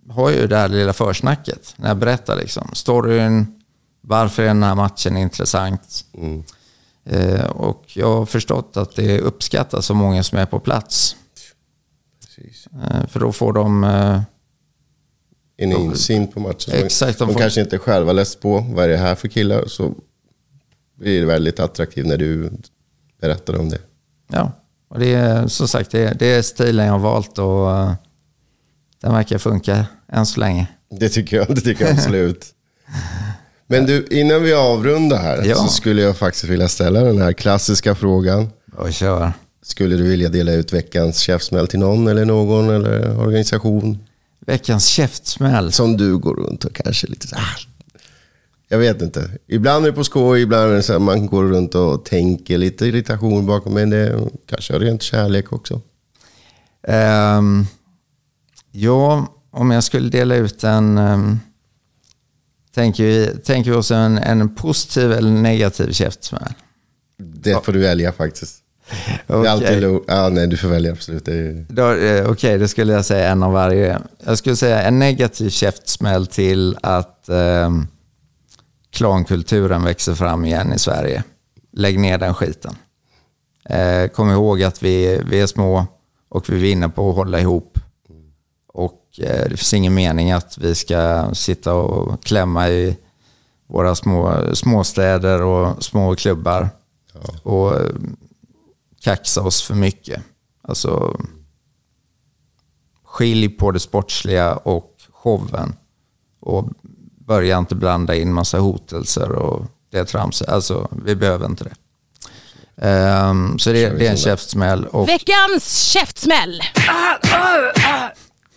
[0.10, 2.70] har jag ju det här lilla försnacket när jag berättar liksom.
[2.74, 3.62] storyn,
[4.02, 6.06] varför är den här matchen intressant?
[6.14, 6.40] Eh,
[7.50, 11.16] och jag har förstått att det uppskattas så många som är på plats.
[12.26, 12.68] precis.
[12.84, 13.84] Eh, för då får de...
[13.84, 14.22] Eh,
[15.58, 16.74] En insyn på matchen.
[16.86, 19.66] Exakt, de De, får- kanske inte själva läst på vad är det här för killar.
[19.68, 19.94] Så
[20.96, 22.52] blir det väldigt attraktivt när du
[23.22, 23.80] berättar om det.
[24.32, 24.52] ja,
[24.88, 27.94] och det är som sagt, det är, det är stilen jag har valt och eh,
[29.02, 30.68] den verkar funka än så länge.
[30.90, 32.46] Det tycker jag, det tycker jag absolut.
[33.72, 35.56] Men du, innan vi avrundar här Ja.
[35.56, 38.50] så skulle jag faktiskt vilja ställa den här klassiska frågan.
[38.78, 39.34] Och kör.
[39.64, 43.98] Skulle du vilja dela ut veckans käftsmäll till någon eller någon eller organisation?
[44.46, 45.72] Veckans käftsmäll.
[45.72, 47.68] Som du går runt och kanske lite så här.
[48.68, 49.30] Jag vet inte.
[49.48, 52.58] Ibland är det på skoj, ibland är det så här, man går runt och tänker
[52.58, 53.74] lite irritation bakom.
[53.74, 55.82] Men det är kanske är rent kärlek också.
[56.88, 57.66] Ehm,
[58.72, 60.98] ja, om jag skulle dela ut en...
[60.98, 61.40] Um,
[62.76, 66.54] tänker, vi, tänker vi oss en, en positiv eller negativ käftsmäll?
[67.18, 68.58] Det får du välja faktiskt.
[69.28, 71.30] Det är alltid ja, nej, du får välja absolut.
[71.70, 74.00] Då, eh, Okej, då skulle jag säga en av varje.
[74.26, 77.88] Jag skulle säga en negativ käftsmäll till att um,
[78.92, 81.24] klankulturen växer fram igen i Sverige.
[81.74, 82.76] Lägg ner den skiten.
[83.70, 85.88] Eh, kom ihåg att vi, vi är små
[86.30, 87.80] och vi vinner på att hålla ihop.
[89.18, 92.98] Och eh, det finns ingen mening att vi ska sitta och klämma i
[93.68, 96.70] våra små, småstäder och små klubbar.
[97.44, 97.90] Och eh,
[99.02, 100.22] kaxa oss för mycket.
[100.62, 101.22] Alltså,
[103.04, 105.76] skilj på det sportsliga och showen.
[106.40, 106.66] Och
[107.26, 110.50] börja inte blanda in massa hotelser och det tramset.
[110.50, 111.76] Alltså, vi behöver inte det.
[112.88, 114.86] Ehm, så det, det är en käftsmäll.
[114.86, 116.62] Och, Veckans käftsmäll!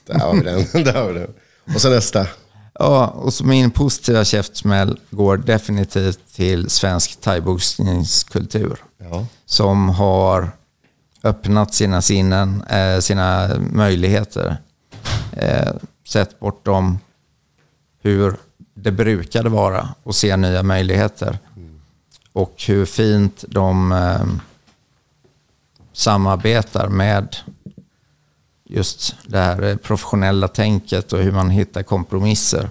[0.07, 0.41] Där har vi
[0.73, 0.85] den.
[0.85, 1.31] Där har vi den.
[1.75, 2.27] Och så nästa.
[2.79, 8.79] ja, och så min positiva käftsmäll går definitivt till svensk thaiboxningskultur.
[8.99, 9.27] Ja.
[9.47, 10.51] som har
[11.23, 14.57] öppnat sina sinnen, eh, sina möjligheter.
[15.33, 15.73] Eh,
[16.09, 16.99] sett bortom
[18.03, 18.37] hur
[18.75, 21.39] det brukade vara och se nya möjligheter.
[22.33, 24.27] Och hur fint de eh,
[25.93, 27.37] samarbetar med
[28.75, 32.71] just det här eh, professionella tänket och hur man hittar kompromisser.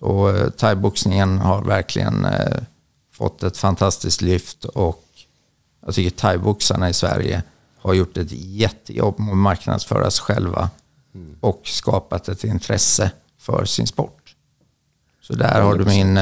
[0.00, 2.62] Och eh, thaiboxningen har verkligen eh,
[3.12, 5.04] fått ett fantastiskt lyft och
[5.86, 7.42] jag tycker thaiboxarna i Sverige
[7.78, 10.70] har gjort ett jättejobb med att marknadsföra sig själva
[11.40, 14.34] och skapat ett intresse för sin sport.
[15.22, 16.18] Så där har du min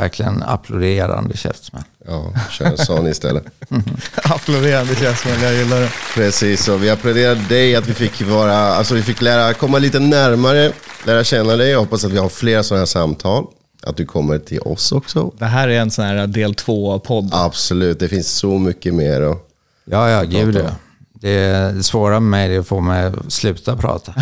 [0.00, 1.82] verkligen applåderande käftsmäll.
[2.06, 3.44] Ja, kör en sån istället.
[4.14, 5.90] Applåderande käftsmäll, jag gillar det.
[6.14, 9.98] Precis, och vi applåderar dig att vi fick vara, alltså vi fick lära, komma lite
[9.98, 10.72] närmare,
[11.06, 11.70] lära känna dig.
[11.70, 13.46] Jag hoppas att vi har fler sådana här samtal.
[13.82, 15.32] Att du kommer till oss också.
[15.38, 17.30] Det här är en sån här del två-podd.
[17.32, 19.20] Absolut, det finns så mycket mer.
[19.20, 19.46] Och,
[19.84, 20.70] Ja, ja, gud ja.
[21.12, 24.14] Det svåra med mig är att få mig att sluta prata.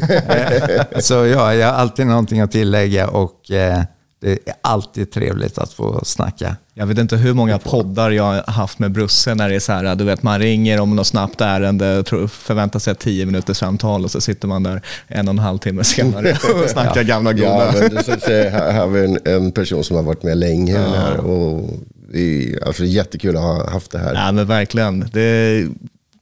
[1.00, 3.82] Så ja, jag har alltid någonting att tillägga och eh,
[4.24, 6.56] Det är alltid trevligt att få snacka.
[6.74, 9.72] Jag vet inte hur många poddar jag har haft med Brusse när det är så
[9.72, 14.04] här, du vet man ringer om något snabbt ärende, förväntar sig ett tio minuters samtal
[14.04, 16.30] och så sitter man där en och en halv timme senare
[16.64, 17.72] och snackar gamla Ja, goda.
[17.80, 20.22] men det, är så att säga, här har vi en, en person som har varit
[20.22, 20.78] med länge.
[20.78, 21.70] Här, och
[22.12, 24.14] det är alltså, jättekul att ha haft det här.
[24.14, 25.08] Ja men verkligen.
[25.12, 25.68] Det är,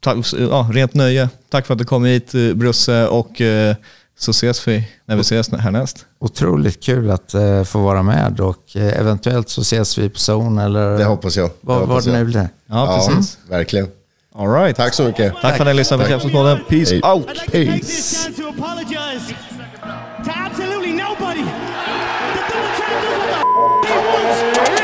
[0.01, 1.29] ta, ja, rent nöje.
[1.51, 3.77] Tack för att du kom hit eh, Brusse och eh,
[4.23, 6.07] så ses vi när vi ses härnäst.
[6.19, 10.65] Otroligt kul att eh, få vara med och eh, eventuellt så ses vi på zone
[10.65, 11.49] eller Det hoppas jag.
[11.49, 12.49] Det vad, hoppas vad det nu blir.
[12.67, 13.39] Ja, precis.
[13.49, 13.89] Verkligen.
[14.35, 14.77] All right.
[14.77, 15.35] Tack så mycket.
[15.43, 16.59] Tack för att ni lyssnade på Käftsmällspodden.
[16.69, 17.03] Peace Hej.
[17.03, 17.29] out.
[17.29, 18.29] Like Peace.
[24.77, 24.82] to